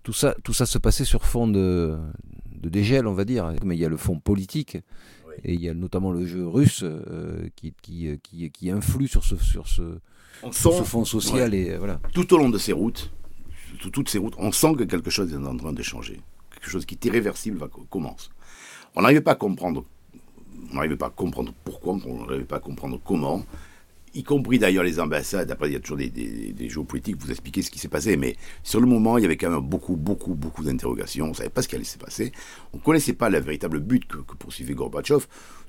Tout 0.02 0.12
ça, 0.12 0.36
tout 0.44 0.54
ça 0.54 0.66
se 0.66 0.78
passait 0.78 1.04
sur 1.04 1.24
fond 1.24 1.48
de, 1.48 1.96
de 2.60 2.68
dégel, 2.68 3.08
on 3.08 3.12
va 3.12 3.24
dire. 3.24 3.52
Mais 3.64 3.76
il 3.76 3.80
y 3.80 3.84
a 3.84 3.88
le 3.88 3.96
fond 3.96 4.20
politique 4.20 4.78
et 5.44 5.54
il 5.54 5.60
y 5.60 5.68
a 5.68 5.74
notamment 5.74 6.12
le 6.12 6.26
jeu 6.26 6.46
russe 6.46 6.80
euh, 6.82 7.48
qui, 7.56 7.74
qui, 7.82 8.08
euh, 8.08 8.16
qui, 8.22 8.50
qui, 8.50 8.70
influe 8.70 9.08
sur 9.08 9.24
ce, 9.24 9.36
sur 9.36 9.68
ce, 9.68 9.98
ce 10.50 10.82
fond 10.82 11.04
social. 11.04 11.54
Et, 11.54 11.76
voilà. 11.76 12.00
Tout 12.12 12.32
au 12.34 12.38
long 12.38 12.48
de 12.48 12.58
ces 12.58 12.72
routes, 12.72 13.12
toutes 13.92 14.08
ces 14.08 14.18
routes, 14.18 14.34
on 14.38 14.52
sent 14.52 14.74
que 14.76 14.84
quelque 14.84 15.10
chose 15.10 15.32
est 15.32 15.36
en 15.36 15.56
train 15.56 15.72
de 15.72 15.82
changer. 15.82 16.20
Quelque 16.52 16.70
chose 16.70 16.86
qui 16.86 16.94
est 16.94 17.04
irréversible 17.04 17.58
va, 17.58 17.68
commence. 17.90 18.30
On 18.94 19.02
n'arrivait 19.02 19.20
pas 19.20 19.32
à 19.32 19.36
comprendre. 19.36 19.84
On 20.70 20.74
n'arrivait 20.74 20.96
pas 20.96 21.06
à 21.06 21.10
comprendre 21.10 21.52
pourquoi, 21.64 21.98
on 22.06 22.26
n'arrivait 22.26 22.44
pas 22.44 22.56
à 22.56 22.60
comprendre 22.60 23.00
comment 23.04 23.44
y 24.16 24.24
compris 24.24 24.58
d'ailleurs 24.58 24.84
les 24.84 24.98
ambassades. 24.98 25.50
Après, 25.50 25.68
il 25.68 25.74
y 25.74 25.76
a 25.76 25.80
toujours 25.80 25.98
des, 25.98 26.08
des, 26.10 26.68
géopolitiques, 26.68 27.16
vous 27.18 27.30
expliquez 27.30 27.62
ce 27.62 27.70
qui 27.70 27.78
s'est 27.78 27.88
passé, 27.88 28.16
mais 28.16 28.36
sur 28.62 28.80
le 28.80 28.86
moment, 28.86 29.18
il 29.18 29.22
y 29.22 29.24
avait 29.24 29.36
quand 29.36 29.50
même 29.50 29.60
beaucoup, 29.60 29.96
beaucoup, 29.96 30.34
beaucoup 30.34 30.64
d'interrogations. 30.64 31.26
On 31.26 31.30
ne 31.30 31.34
savait 31.34 31.50
pas 31.50 31.62
ce 31.62 31.68
qui 31.68 31.76
allait 31.76 31.84
se 31.84 31.98
passer. 31.98 32.32
On 32.72 32.78
ne 32.78 32.82
connaissait 32.82 33.12
pas 33.12 33.28
le 33.28 33.38
véritable 33.38 33.80
but 33.80 34.06
que, 34.06 34.18
que 34.18 34.34
poursuivait 34.34 34.74
Gorbatchev, 34.74 35.26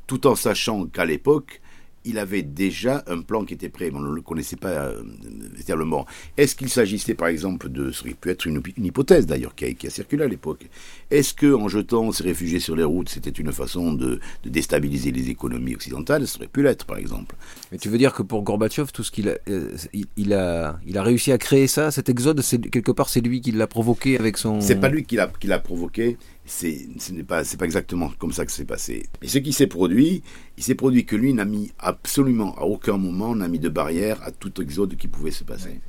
tout 0.07 0.25
en 0.27 0.35
sachant 0.35 0.85
qu'à 0.85 1.05
l'époque, 1.05 1.61
il 2.07 2.17
avait 2.19 2.41
déjà 2.41 3.03
un 3.07 3.21
plan 3.21 3.43
qui 3.43 3.53
était 3.53 3.69
prêt, 3.69 3.91
mais 3.91 3.97
on 3.97 4.01
ne 4.01 4.15
le 4.15 4.21
connaissait 4.21 4.55
pas 4.55 4.69
euh, 4.69 5.03
véritablement. 5.51 6.05
Est-ce 6.37 6.55
qu'il 6.55 6.69
s'agissait 6.69 7.13
par 7.13 7.27
exemple 7.27 7.69
de, 7.69 7.91
ce 7.91 8.03
qui 8.03 8.13
peut 8.13 8.29
être 8.29 8.47
une, 8.47 8.61
hypothèse 8.77 9.25
d'ailleurs 9.25 9.53
qui 9.55 9.65
a, 9.65 9.89
circulé 9.89 10.23
à 10.23 10.27
l'époque, 10.27 10.65
est-ce 11.11 11.33
que 11.33 11.53
en 11.53 11.67
jetant 11.67 12.11
ces 12.11 12.23
réfugiés 12.23 12.59
sur 12.59 12.75
les 12.75 12.83
routes, 12.83 13.09
c'était 13.09 13.29
une 13.29 13.51
façon 13.51 13.93
de, 13.93 14.19
déstabiliser 14.45 15.11
les 15.11 15.29
économies 15.29 15.75
occidentales? 15.75 16.25
Ça 16.27 16.37
aurait 16.37 16.47
pu 16.47 16.63
l'être 16.63 16.85
par 16.85 16.97
exemple. 16.97 17.35
Mais 17.71 17.77
tu 17.77 17.89
veux 17.89 17.97
dire 17.97 18.13
que 18.13 18.23
pour 18.23 18.41
Gorbatchev, 18.43 18.91
tout 18.93 19.03
ce 19.03 19.11
qu'il 19.11 19.29
a, 19.29 19.37
euh, 19.49 19.75
il, 20.15 20.33
a, 20.33 20.79
il 20.87 20.97
a 20.97 21.03
réussi 21.03 21.31
à 21.31 21.37
créer 21.37 21.67
ça, 21.67 21.91
cet 21.91 22.07
exode, 22.09 22.41
c'est 22.41 22.59
quelque 22.59 22.91
part 22.91 23.09
c'est 23.09 23.21
lui 23.21 23.41
qui 23.41 23.51
l'a 23.51 23.67
provoqué 23.67 24.17
avec 24.17 24.37
son. 24.37 24.61
C'est 24.61 24.79
pas 24.79 24.89
lui 24.89 25.03
qui 25.03 25.17
l'a 25.17 25.59
provoqué, 25.59 26.17
ce 26.47 27.11
n'est 27.11 27.23
pas, 27.23 27.43
c'est 27.43 27.57
pas 27.57 27.65
exactement 27.65 28.11
comme 28.17 28.31
ça 28.31 28.45
que 28.45 28.51
c'est 28.51 28.65
passé. 28.65 29.05
Et 29.21 29.27
ce 29.27 29.37
qui 29.37 29.51
s'est 29.51 29.67
produit, 29.67 30.23
il 30.57 30.63
s'est 30.63 30.75
produit 30.75 31.05
que 31.05 31.15
lui 31.15 31.33
n'a 31.33 31.45
mis 31.45 31.71
absolument 31.77 32.55
à 32.57 32.61
aucun 32.61 32.97
moment 32.97 33.35
n'a 33.35 33.47
mis 33.47 33.59
de 33.59 33.69
barrière 33.69 34.21
à 34.23 34.31
tout 34.31 34.61
exode 34.61 34.95
qui 34.95 35.07
pouvait 35.07 35.31
se 35.31 35.43
passer. 35.43 35.81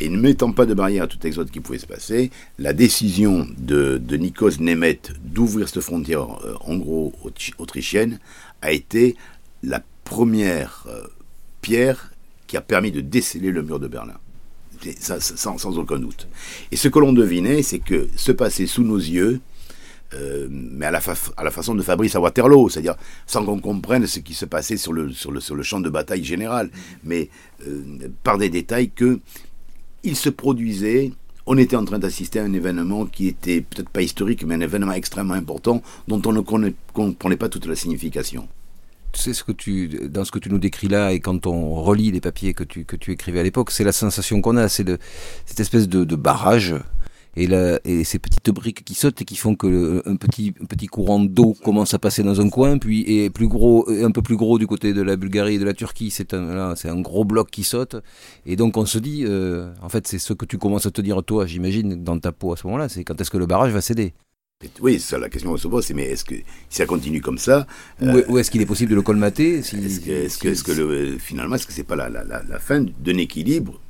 et 0.00 0.08
ne 0.08 0.18
mettant 0.18 0.52
pas 0.52 0.66
de 0.66 0.74
barrière 0.74 1.04
à 1.04 1.06
tout 1.06 1.24
exode 1.26 1.50
qui 1.50 1.60
pouvait 1.60 1.78
se 1.78 1.86
passer, 1.86 2.30
la 2.58 2.72
décision 2.72 3.46
de, 3.56 3.98
de 3.98 4.16
Nikos 4.16 4.58
Nemeth 4.58 5.12
d'ouvrir 5.22 5.68
cette 5.68 5.80
frontière 5.80 6.22
euh, 6.44 6.54
en 6.62 6.76
gros 6.76 7.12
autrichienne 7.58 8.18
a 8.62 8.72
été 8.72 9.16
la 9.62 9.82
première 10.04 10.86
euh, 10.88 11.06
pierre 11.60 12.12
qui 12.48 12.56
a 12.56 12.60
permis 12.60 12.90
de 12.90 13.00
déceler 13.00 13.52
le 13.52 13.62
mur 13.62 13.78
de 13.78 13.86
Berlin. 13.86 14.18
Ça, 14.98 15.20
sans, 15.20 15.58
sans, 15.58 15.78
aucun 15.78 15.98
doute. 15.98 16.26
Et 16.72 16.76
ce 16.76 16.88
que 16.88 16.98
l'on 16.98 17.12
devinait, 17.12 17.62
c'est 17.62 17.80
que 17.80 18.08
se 18.16 18.32
passait 18.32 18.66
sous 18.66 18.82
nos 18.82 18.96
yeux 18.96 19.40
euh, 20.14 20.48
mais 20.50 20.86
à 20.86 20.90
la, 20.90 21.00
façon 21.00 21.74
de 21.74 21.82
Fabrice 21.82 22.16
à 22.16 22.20
Waterloo, 22.20 22.68
c'est-à-dire 22.68 22.96
sans 23.26 23.44
qu'on 23.44 23.60
comprenne 23.60 24.06
ce 24.06 24.18
qui 24.18 24.34
se 24.34 24.44
passait 24.44 24.76
sur 24.76 24.92
le, 24.92 25.12
champ 25.62 25.80
de 25.80 25.88
bataille 25.90 26.24
général, 26.24 26.70
mais 27.04 27.28
euh, 27.66 28.08
par 28.24 28.36
des 28.38 28.48
détails 28.48 28.90
que 28.90 29.20
il 30.02 30.16
se 30.16 30.30
produisait, 30.30 31.12
on 31.46 31.58
était 31.58 31.76
en 31.76 31.84
train 31.84 31.98
d'assister 31.98 32.40
à 32.40 32.44
un 32.44 32.52
événement 32.52 33.06
qui 33.06 33.28
était 33.28 33.60
peut-être 33.60 33.90
pas 33.90 34.02
historique, 34.02 34.44
mais 34.44 34.54
un 34.54 34.60
événement 34.60 34.92
extrêmement 34.92 35.34
important 35.34 35.82
dont 36.08 36.20
on 36.24 36.32
ne 36.32 36.40
comprenait 36.40 37.36
pas 37.36 37.48
toute 37.48 37.66
la 37.66 37.76
signification. 37.76 38.48
Tu 39.12 39.20
sais 39.20 39.34
ce 39.34 39.44
que 39.44 39.52
tu, 39.52 39.88
dans 40.08 40.24
ce 40.24 40.30
que 40.30 40.38
tu 40.38 40.50
nous 40.50 40.58
décris 40.58 40.88
là, 40.88 41.12
et 41.12 41.20
quand 41.20 41.46
on 41.46 41.74
relit 41.82 42.12
les 42.12 42.20
papiers 42.20 42.54
que 42.54 42.64
tu, 42.64 43.12
écrivais 43.12 43.40
à 43.40 43.42
l'époque, 43.42 43.70
c'est 43.72 43.84
la 43.84 43.92
sensation 43.92 44.40
qu'on 44.40 44.56
a, 44.56 44.68
c'est 44.68 44.86
cette 45.46 45.60
espèce 45.60 45.88
de 45.88 46.16
barrage 46.16 46.74
et, 47.36 47.46
là, 47.46 47.78
et 47.84 48.04
ces 48.04 48.18
petites 48.18 48.50
briques 48.50 48.84
qui 48.84 48.94
sautent 48.94 49.20
et 49.22 49.24
qui 49.24 49.36
font 49.36 49.54
que 49.54 50.02
un 50.06 50.16
petit, 50.16 50.52
un 50.60 50.64
petit 50.66 50.86
courant 50.86 51.20
d'eau 51.20 51.54
commence 51.64 51.94
à 51.94 51.98
passer 51.98 52.22
dans 52.22 52.40
un 52.40 52.48
coin, 52.48 52.78
puis 52.78 53.04
est 53.24 53.30
plus 53.30 53.48
gros, 53.48 53.88
un 53.88 54.10
peu 54.10 54.22
plus 54.22 54.36
gros 54.36 54.58
du 54.58 54.66
côté 54.66 54.92
de 54.92 55.02
la 55.02 55.16
Bulgarie 55.16 55.54
et 55.54 55.58
de 55.58 55.64
la 55.64 55.74
Turquie. 55.74 56.10
C'est 56.10 56.34
un, 56.34 56.54
là, 56.54 56.74
c'est 56.76 56.88
un 56.88 57.00
gros 57.00 57.24
bloc 57.24 57.50
qui 57.50 57.62
saute. 57.62 57.96
Et 58.46 58.56
donc 58.56 58.76
on 58.76 58.86
se 58.86 58.98
dit, 58.98 59.24
euh, 59.26 59.72
en 59.82 59.88
fait, 59.88 60.06
c'est 60.08 60.18
ce 60.18 60.32
que 60.32 60.44
tu 60.44 60.58
commences 60.58 60.86
à 60.86 60.90
te 60.90 61.00
dire 61.00 61.22
toi, 61.22 61.46
j'imagine, 61.46 62.02
dans 62.02 62.18
ta 62.18 62.32
peau 62.32 62.52
à 62.52 62.56
ce 62.56 62.66
moment-là, 62.66 62.88
c'est 62.88 63.04
quand 63.04 63.20
est-ce 63.20 63.30
que 63.30 63.38
le 63.38 63.46
barrage 63.46 63.72
va 63.72 63.80
céder? 63.80 64.12
Oui, 64.82 65.00
ça, 65.00 65.18
la 65.18 65.30
question 65.30 65.56
se 65.56 65.68
pose, 65.68 65.86
c'est 65.86 65.94
mais 65.94 66.04
est-ce 66.10 66.24
que 66.24 66.34
si 66.34 66.76
ça 66.76 66.84
continue 66.84 67.22
comme 67.22 67.38
ça, 67.38 67.66
euh, 68.02 68.22
ou, 68.28 68.36
est-ce 68.36 68.50
qu'il 68.50 68.60
est 68.60 68.66
possible 68.66 68.90
de 68.90 68.96
le 68.96 69.00
colmater 69.00 69.62
si, 69.62 69.76
Est-ce 69.76 70.00
que, 70.00 70.10
est-ce 70.10 70.36
que, 70.36 70.48
est-ce 70.48 70.62
que 70.62 70.72
le, 70.72 71.16
finalement, 71.18 71.54
est-ce 71.54 71.66
que 71.66 71.72
c'est 71.72 71.82
pas 71.84 71.96
la, 71.96 72.10
la, 72.10 72.24
la, 72.24 72.42
la 72.42 72.58
fin 72.58 72.82
d'un 72.82 73.16
équilibre 73.16 73.80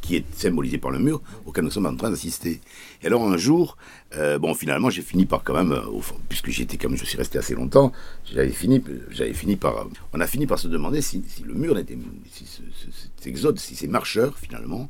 qui 0.00 0.16
est 0.16 0.24
symbolisé 0.34 0.78
par 0.78 0.90
le 0.90 0.98
mur, 0.98 1.22
auquel 1.46 1.64
nous 1.64 1.70
sommes 1.70 1.86
en 1.86 1.94
train 1.94 2.10
d'assister. 2.10 2.60
Et 3.02 3.06
alors 3.06 3.22
un 3.28 3.36
jour, 3.36 3.76
euh, 4.16 4.38
bon 4.38 4.54
finalement 4.54 4.90
j'ai 4.90 5.02
fini 5.02 5.26
par 5.26 5.42
quand 5.42 5.54
même, 5.54 5.72
euh, 5.72 6.00
fond, 6.00 6.16
puisque 6.28 6.50
j'étais 6.50 6.76
comme 6.76 6.96
je 6.96 7.04
suis 7.04 7.18
resté 7.18 7.38
assez 7.38 7.54
longtemps, 7.54 7.92
j'avais 8.32 8.50
fini, 8.50 8.82
j'avais 9.10 9.34
fini 9.34 9.56
par, 9.56 9.88
on 10.12 10.20
a 10.20 10.26
fini 10.26 10.46
par 10.46 10.58
se 10.58 10.68
demander 10.68 11.00
si, 11.02 11.22
le 11.44 11.54
mur 11.54 11.74
n'était, 11.74 11.98
si 12.30 12.46
ce, 12.46 12.62
ce, 12.72 12.86
cet 12.90 13.26
exode, 13.26 13.58
si 13.58 13.74
ces 13.74 13.88
marcheurs 13.88 14.38
finalement 14.38 14.88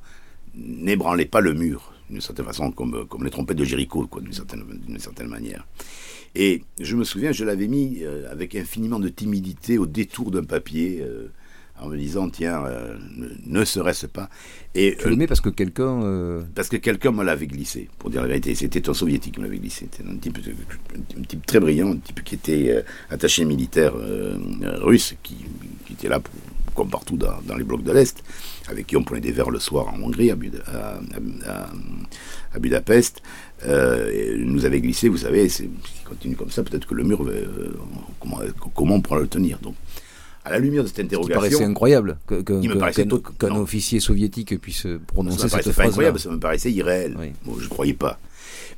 n'ébranlaient 0.54 1.26
pas 1.26 1.40
le 1.40 1.54
mur 1.54 1.92
d'une 2.10 2.20
certaine 2.20 2.44
façon, 2.44 2.72
comme, 2.72 3.06
comme 3.06 3.24
les 3.24 3.30
trompettes 3.30 3.56
de 3.56 3.64
Jéricho, 3.64 4.06
quoi, 4.06 4.20
d'une 4.20 4.32
certaine, 4.32 4.64
d'une 4.86 4.98
certaine 4.98 5.28
manière. 5.28 5.66
Et 6.34 6.62
je 6.78 6.96
me 6.96 7.04
souviens, 7.04 7.32
je 7.32 7.44
l'avais 7.44 7.68
mis 7.68 8.02
euh, 8.02 8.30
avec 8.30 8.54
infiniment 8.54 8.98
de 8.98 9.08
timidité 9.08 9.78
au 9.78 9.86
détour 9.86 10.30
d'un 10.30 10.44
papier. 10.44 11.00
Euh, 11.00 11.28
en 11.80 11.88
me 11.88 11.96
disant 11.96 12.28
tiens 12.28 12.64
euh, 12.66 12.96
ne, 13.16 13.28
ne 13.60 13.64
serait-ce 13.64 14.06
pas. 14.06 14.28
Et 14.74 14.96
tu 15.00 15.16
mets 15.16 15.26
parce 15.26 15.40
que 15.40 15.48
quelqu'un 15.48 16.02
euh... 16.02 16.42
parce 16.54 16.68
que 16.68 16.76
quelqu'un 16.76 17.10
me 17.10 17.24
l'avait 17.24 17.46
glissé 17.46 17.88
pour 17.98 18.10
dire 18.10 18.22
la 18.22 18.28
vérité. 18.28 18.54
C'était 18.54 18.88
un 18.88 18.94
soviétique 18.94 19.34
qui 19.34 19.40
me 19.40 19.46
l'avait 19.46 19.58
glissé. 19.58 19.88
C'était 19.90 20.08
un 20.08 20.16
type 20.16 20.38
un 21.18 21.22
type 21.22 21.44
très 21.46 21.60
brillant 21.60 21.92
un 21.92 21.96
type 21.96 22.22
qui 22.22 22.34
était 22.36 22.70
euh, 22.70 22.82
attaché 23.10 23.44
militaire 23.44 23.94
euh, 23.96 24.36
russe 24.80 25.14
qui, 25.22 25.36
qui, 25.86 25.94
était 25.94 26.08
là 26.08 26.20
pour, 26.20 26.34
comme 26.74 26.90
partout 26.90 27.16
dans, 27.16 27.40
dans, 27.46 27.56
les 27.56 27.64
blocs 27.64 27.82
de 27.82 27.92
l'est 27.92 28.22
avec 28.68 28.86
qui 28.86 28.96
on 28.96 29.02
prenait 29.02 29.20
des 29.20 29.32
verres 29.32 29.50
le 29.50 29.58
soir 29.58 29.92
en 29.92 30.00
Hongrie 30.00 30.30
à, 30.30 30.36
Buda, 30.36 30.58
à, 30.66 31.00
à, 31.46 31.70
à 32.54 32.58
Budapest. 32.58 33.22
Euh, 33.66 34.36
nous 34.38 34.64
avait 34.64 34.80
glissé 34.80 35.08
vous 35.08 35.18
savez 35.18 35.48
s'il 35.48 35.70
continue 36.04 36.36
comme 36.36 36.50
ça. 36.50 36.62
Peut-être 36.62 36.86
que 36.86 36.94
le 36.94 37.02
mur 37.02 37.28
comment, 38.20 38.38
comment 38.74 38.94
on 38.94 39.00
pourra 39.00 39.18
le 39.18 39.26
tenir. 39.26 39.58
Donc 39.58 39.74
à 40.50 40.54
la 40.54 40.58
lumière 40.58 40.82
de 40.82 40.88
cette 40.88 41.00
interrogation. 41.00 41.40
Ça 41.40 41.46
me 41.46 41.50
paraissait 41.50 41.64
incroyable 41.70 42.18
qu'un 42.28 42.42
qu 42.42 42.60
qu 42.60 43.20
qu 43.38 43.46
officier 43.46 44.00
soviétique 44.00 44.60
puisse 44.60 44.86
prononcer 45.06 45.48
ça 45.48 45.62
cette 45.62 45.72
phrase. 45.72 45.88
incroyable, 45.88 46.18
ça 46.18 46.30
me 46.30 46.38
paraissait 46.38 46.72
irréel. 46.72 47.16
Oui. 47.18 47.32
Bon, 47.44 47.54
je 47.58 47.64
ne 47.64 47.68
croyais 47.68 47.94
pas. 47.94 48.18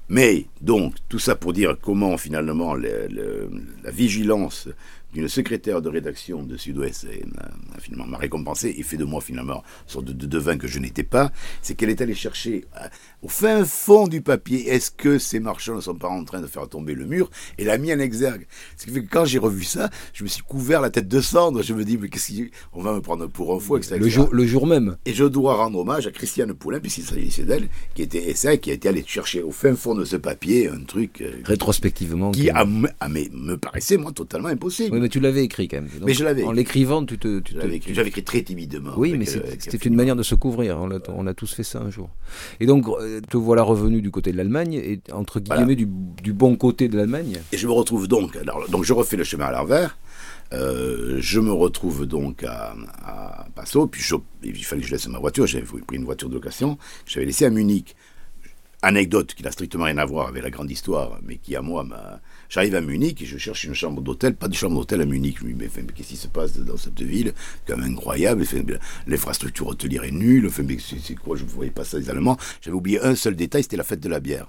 Mais 0.09 0.47
donc, 0.61 0.95
tout 1.09 1.19
ça 1.19 1.35
pour 1.35 1.53
dire 1.53 1.77
comment 1.81 2.17
finalement 2.17 2.75
le, 2.75 3.07
le, 3.09 3.51
la 3.83 3.91
vigilance 3.91 4.69
d'une 5.13 5.29
secrétaire 5.29 5.83
de 5.83 5.89
rédaction 5.91 6.43
de 6.43 6.57
Sud-Ouest 6.57 7.07
m'a 7.35 7.79
finalement 7.81 8.07
m'a 8.07 8.17
récompensé 8.17 8.75
et 8.79 8.83
fait 8.83 8.97
de 8.97 9.05
moi 9.05 9.21
finalement 9.21 9.63
une 9.85 9.93
sorte 9.93 10.07
de, 10.07 10.13
de 10.13 10.27
devin 10.27 10.57
que 10.57 10.67
je 10.67 10.79
n'étais 10.79 11.03
pas, 11.03 11.31
c'est 11.61 11.75
qu'elle 11.75 11.91
est 11.91 12.01
allée 12.01 12.15
chercher 12.15 12.65
à, 12.75 12.89
au 13.23 13.29
fin 13.29 13.65
fond 13.65 14.09
du 14.09 14.23
papier 14.23 14.69
est-ce 14.71 14.91
que 14.91 15.19
ces 15.19 15.39
marchands 15.39 15.77
ne 15.77 15.81
sont 15.81 15.95
pas 15.95 16.09
en 16.09 16.25
train 16.25 16.41
de 16.41 16.47
faire 16.47 16.69
tomber 16.69 16.95
le 16.95 17.05
mur? 17.05 17.31
Et 17.59 17.65
l'a 17.65 17.79
mis 17.79 17.93
en 17.93 17.99
exergue. 17.99 18.47
Ce 18.77 18.87
qui 18.87 18.91
fait 18.91 19.05
que 19.05 19.11
quand 19.11 19.25
j'ai 19.27 19.39
revu 19.39 19.65
ça, 19.65 19.91
je 20.15 20.25
me 20.25 20.29
suis 20.29 20.43
couvert 20.43 20.81
la 20.81 20.91
tête 20.91 21.09
de 21.09 21.21
cendre. 21.21 21.63
Je 21.63 21.75
me 21.75 21.85
dis 21.85 21.99
mais 21.99 22.09
qu'est-ce 22.09 22.33
qu'on 22.73 22.83
va 22.83 22.95
me 22.95 23.01
prendre 23.01 23.27
pour 23.27 23.55
un 23.55 23.61
fou 23.61 23.77
etc. 23.77 23.99
Le 23.99 24.09
jour, 24.09 24.31
le 24.33 24.47
jour 24.47 24.67
même. 24.67 24.97
Et 25.05 25.13
je 25.13 25.25
dois 25.25 25.57
rendre 25.57 25.79
hommage 25.79 26.07
à 26.07 26.11
Christiane 26.11 26.55
Poulain 26.55 26.81
puisqu'il 26.81 27.05
s'agissait 27.05 27.45
d'elle 27.45 27.69
qui 27.95 28.03
était 28.03 28.31
essai, 28.31 28.59
qui 28.59 28.71
a 28.71 28.75
été 28.75 28.89
allée 28.89 29.05
chercher 29.07 29.43
au 29.43 29.51
fin 29.53 29.75
fond 29.75 29.95
de 29.95 30.05
ce 30.05 30.17
papier 30.17 30.69
un 30.69 30.83
truc 30.85 31.21
euh, 31.21 31.31
rétrospectivement 31.45 32.33
qui, 32.33 32.51
a, 32.51 32.59
a, 32.59 32.65
me 33.09 33.57
paraissait 33.57 33.97
moi 33.97 34.13
totalement 34.13 34.49
impossible. 34.49 34.95
Oui, 34.95 35.01
mais 35.01 35.09
tu 35.09 35.21
l'avais 35.21 35.45
écrit 35.45 35.69
quand 35.69 35.77
même. 35.77 35.89
Donc, 35.89 36.07
mais 36.07 36.15
je 36.15 36.25
l'avais. 36.25 36.45
En 36.45 36.53
l'écrivant, 36.53 37.05
tu 37.05 37.19
te. 37.19 37.41
Tu 37.41 37.55
j'avais 37.55 37.77
écrit, 37.77 37.99
écrit, 37.99 38.25
très 38.25 38.43
timidement. 38.43 38.93
Oui, 38.97 39.15
mais 39.17 39.27
c'était 39.27 39.77
une 39.77 39.95
manière 39.95 40.17
de 40.17 40.23
se 40.23 40.35
couvrir. 40.35 40.79
On 40.81 40.91
a, 40.91 40.99
on 41.09 41.27
a, 41.27 41.35
tous 41.35 41.53
fait 41.53 41.63
ça 41.63 41.81
un 41.81 41.91
jour. 41.91 42.11
Et 42.61 42.67
donc, 42.67 42.87
te 43.29 43.37
voilà 43.37 43.63
revenu 43.63 44.03
du 44.03 44.11
côté 44.11 44.33
de 44.33 44.37
l'Allemagne 44.37 44.75
et 44.75 45.01
entre 45.13 45.41
guillemets 45.41 45.63
voilà. 45.63 45.75
du, 45.75 45.89
du, 46.23 46.33
bon 46.33 46.57
côté 46.57 46.89
de 46.89 46.97
l'Allemagne. 46.97 47.39
Et 47.53 47.57
je 47.57 47.67
me 47.67 47.73
retrouve 47.73 48.09
donc. 48.09 48.37
Alors, 48.37 48.69
donc, 48.69 48.85
je 48.85 48.93
refais 48.93 49.17
le 49.17 49.25
chemin 49.25 49.47
à 49.47 49.53
l'envers. 49.53 49.97
Euh, 50.53 51.17
je 51.21 51.41
me 51.41 51.53
retrouve 51.53 52.07
donc 52.07 52.45
à, 52.45 52.75
à 53.05 53.47
Passau, 53.55 53.87
puis 53.87 54.03
je, 54.03 54.17
il 54.43 54.65
fallait 54.65 54.83
que 54.83 54.89
je 54.89 54.93
laisse 54.93 55.09
ma 55.09 55.19
voiture. 55.19 55.47
J'avais 55.47 55.65
pris 55.65 55.97
une 55.97 56.05
voiture 56.05 56.29
de 56.29 56.35
location. 56.35 56.79
J'avais 57.07 57.27
laissé 57.27 57.47
à 57.47 57.51
Munich. 57.51 57.97
Anecdote 58.83 59.35
qui 59.35 59.43
n'a 59.43 59.53
strictement 59.53 59.85
rien 59.85 59.99
à 59.99 60.05
voir 60.05 60.29
avec 60.29 60.43
la 60.43 60.51
grande 60.51 60.71
histoire, 60.71 61.19
mais 61.23 61.37
qui 61.37 61.55
à 61.55 61.63
moi 61.63 61.85
m'a 61.85 62.21
J'arrive 62.53 62.75
à 62.75 62.83
Munich 62.83 63.23
et 63.23 63.25
je 63.25 63.39
cherche 63.39 63.65
une 63.65 63.73
chambre 63.73 64.03
d'hôtel, 64.03 64.35
pas 64.35 64.47
de 64.47 64.53
chambre 64.53 64.77
d'hôtel 64.77 65.01
à 65.01 65.07
Munich. 65.07 65.39
Mais, 65.43 65.55
mais 65.55 65.69
qu'est-ce 65.95 66.09
qui 66.09 66.17
se 66.17 66.29
passe 66.29 66.59
dans 66.59 66.77
cette 66.77 67.01
ville? 67.01 67.33
Quand 67.67 67.79
même 67.79 67.93
incroyable. 67.93 68.45
L'infrastructure 69.07 69.69
hôtelière 69.69 70.05
est 70.05 70.11
nulle. 70.11 70.51
C'est 70.79 71.15
quoi? 71.15 71.35
Je 71.35 71.45
ne 71.45 71.49
voyais 71.49 71.71
pas 71.71 71.85
ça 71.85 71.99
des 71.99 72.11
Allemands. 72.11 72.37
J'avais 72.61 72.77
oublié 72.77 73.01
un 73.03 73.15
seul 73.15 73.37
détail, 73.37 73.63
c'était 73.63 73.79
la 73.79 73.85
fête 73.85 74.01
de 74.01 74.09
la 74.11 74.21
bière. 74.21 74.49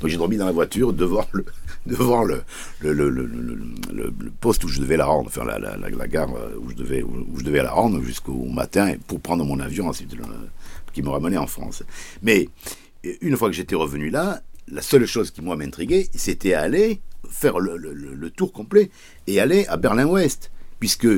Donc 0.00 0.08
j'ai 0.10 0.18
dormi 0.18 0.36
dans 0.36 0.46
la 0.46 0.52
voiture 0.52 0.92
devant 0.92 1.26
le, 1.32 1.44
devant 1.86 2.22
le, 2.22 2.42
le, 2.78 2.92
le, 2.92 3.10
le, 3.10 4.12
poste 4.40 4.62
où 4.62 4.68
je 4.68 4.80
devais 4.80 4.96
la 4.96 5.06
rendre, 5.06 5.26
enfin 5.26 5.44
la, 5.44 5.58
la, 5.58 5.76
la, 5.76 6.06
gare 6.06 6.30
où 6.60 6.70
je 6.70 6.76
devais, 6.76 7.02
où 7.02 7.38
je 7.38 7.42
devais 7.42 7.62
la 7.62 7.72
rendre 7.72 8.00
jusqu'au 8.02 8.44
matin 8.44 8.94
pour 9.08 9.20
prendre 9.20 9.44
mon 9.44 9.58
avion 9.58 9.88
ensuite 9.88 10.14
qui 10.92 11.02
me 11.02 11.08
ramenait 11.08 11.38
en 11.38 11.46
France. 11.48 11.82
Mais 12.22 12.48
une 13.20 13.36
fois 13.36 13.48
que 13.48 13.54
j'étais 13.54 13.74
revenu 13.74 14.10
là, 14.10 14.42
la 14.68 14.82
seule 14.82 15.06
chose 15.06 15.30
qui 15.30 15.42
moi 15.42 15.56
m'intriguait, 15.56 16.08
c'était 16.14 16.54
aller 16.54 17.00
faire 17.28 17.58
le, 17.58 17.76
le, 17.76 17.92
le, 17.92 18.30
tour 18.30 18.52
complet 18.52 18.90
et 19.26 19.40
aller 19.40 19.66
à 19.66 19.76
Berlin-Ouest, 19.76 20.50
puisque 20.78 21.08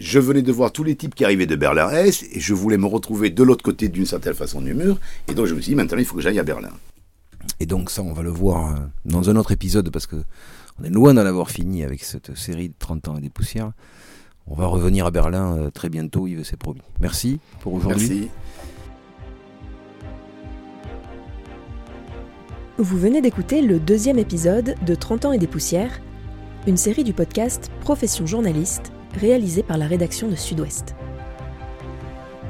je 0.00 0.18
venais 0.18 0.42
de 0.42 0.52
voir 0.52 0.72
tous 0.72 0.84
les 0.84 0.96
types 0.96 1.14
qui 1.14 1.24
arrivaient 1.24 1.46
de 1.46 1.56
Berlin-Est 1.56 2.24
et 2.32 2.40
je 2.40 2.54
voulais 2.54 2.78
me 2.78 2.86
retrouver 2.86 3.30
de 3.30 3.42
l'autre 3.42 3.62
côté 3.62 3.88
d'une 3.88 4.06
certaine 4.06 4.34
façon 4.34 4.60
du 4.60 4.74
mur, 4.74 4.98
et 5.28 5.34
donc 5.34 5.46
je 5.46 5.54
me 5.54 5.60
suis 5.60 5.70
dit 5.70 5.76
maintenant 5.76 5.98
il 5.98 6.04
faut 6.04 6.16
que 6.16 6.22
j'aille 6.22 6.38
à 6.38 6.44
Berlin. 6.44 6.72
Et 7.58 7.66
donc 7.66 7.90
ça, 7.90 8.02
on 8.02 8.12
va 8.12 8.22
le 8.22 8.30
voir 8.30 8.78
dans 9.04 9.30
un 9.30 9.36
autre 9.36 9.52
épisode 9.52 9.90
parce 9.90 10.06
que 10.06 10.16
on 10.80 10.84
est 10.84 10.90
loin 10.90 11.14
d'en 11.14 11.26
avoir 11.26 11.50
fini 11.50 11.84
avec 11.84 12.02
cette 12.04 12.36
série 12.36 12.68
de 12.68 12.74
30 12.78 13.08
ans 13.08 13.16
et 13.16 13.20
des 13.20 13.30
poussières. 13.30 13.72
On 14.46 14.54
va 14.54 14.66
revenir 14.66 15.06
à 15.06 15.10
Berlin 15.10 15.70
très 15.72 15.90
bientôt, 15.90 16.26
Yves, 16.26 16.44
c'est 16.44 16.56
promis. 16.56 16.80
Merci 17.00 17.38
pour 17.60 17.74
aujourd'hui. 17.74 18.08
Merci. 18.08 18.30
Vous 22.80 22.96
venez 22.96 23.20
d'écouter 23.20 23.60
le 23.60 23.78
deuxième 23.78 24.18
épisode 24.18 24.74
de 24.86 24.94
30 24.94 25.26
ans 25.26 25.32
et 25.32 25.38
des 25.38 25.46
poussières, 25.46 26.00
une 26.66 26.78
série 26.78 27.04
du 27.04 27.12
podcast 27.12 27.70
Profession 27.82 28.24
journaliste 28.24 28.90
réalisée 29.20 29.62
par 29.62 29.76
la 29.76 29.86
rédaction 29.86 30.28
de 30.28 30.34
Sud-Ouest. 30.34 30.94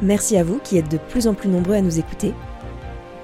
Merci 0.03 0.37
à 0.37 0.45
vous 0.45 0.61
qui 0.63 0.79
êtes 0.79 0.89
de 0.89 0.99
plus 0.99 1.27
en 1.27 1.35
plus 1.35 1.49
nombreux 1.49 1.75
à 1.75 1.81
nous 1.81 1.99
écouter. 1.99 2.33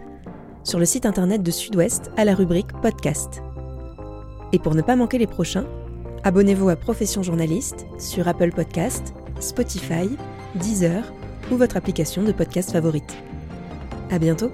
sur 0.64 0.80
le 0.80 0.86
site 0.86 1.06
internet 1.06 1.44
de 1.44 1.52
Sud-Ouest 1.52 2.10
à 2.16 2.24
la 2.24 2.34
rubrique 2.34 2.72
Podcast. 2.82 3.42
Et 4.52 4.58
pour 4.58 4.74
ne 4.74 4.82
pas 4.82 4.96
manquer 4.96 5.18
les 5.18 5.26
prochains, 5.26 5.66
abonnez-vous 6.24 6.68
à 6.68 6.76
Profession 6.76 7.22
Journaliste 7.22 7.86
sur 7.98 8.28
Apple 8.28 8.50
Podcast, 8.50 9.14
Spotify, 9.40 10.10
Deezer 10.56 11.04
ou 11.50 11.56
votre 11.56 11.76
application 11.76 12.22
de 12.22 12.32
podcast 12.32 12.72
favorite. 12.72 13.16
À 14.10 14.18
bientôt! 14.18 14.50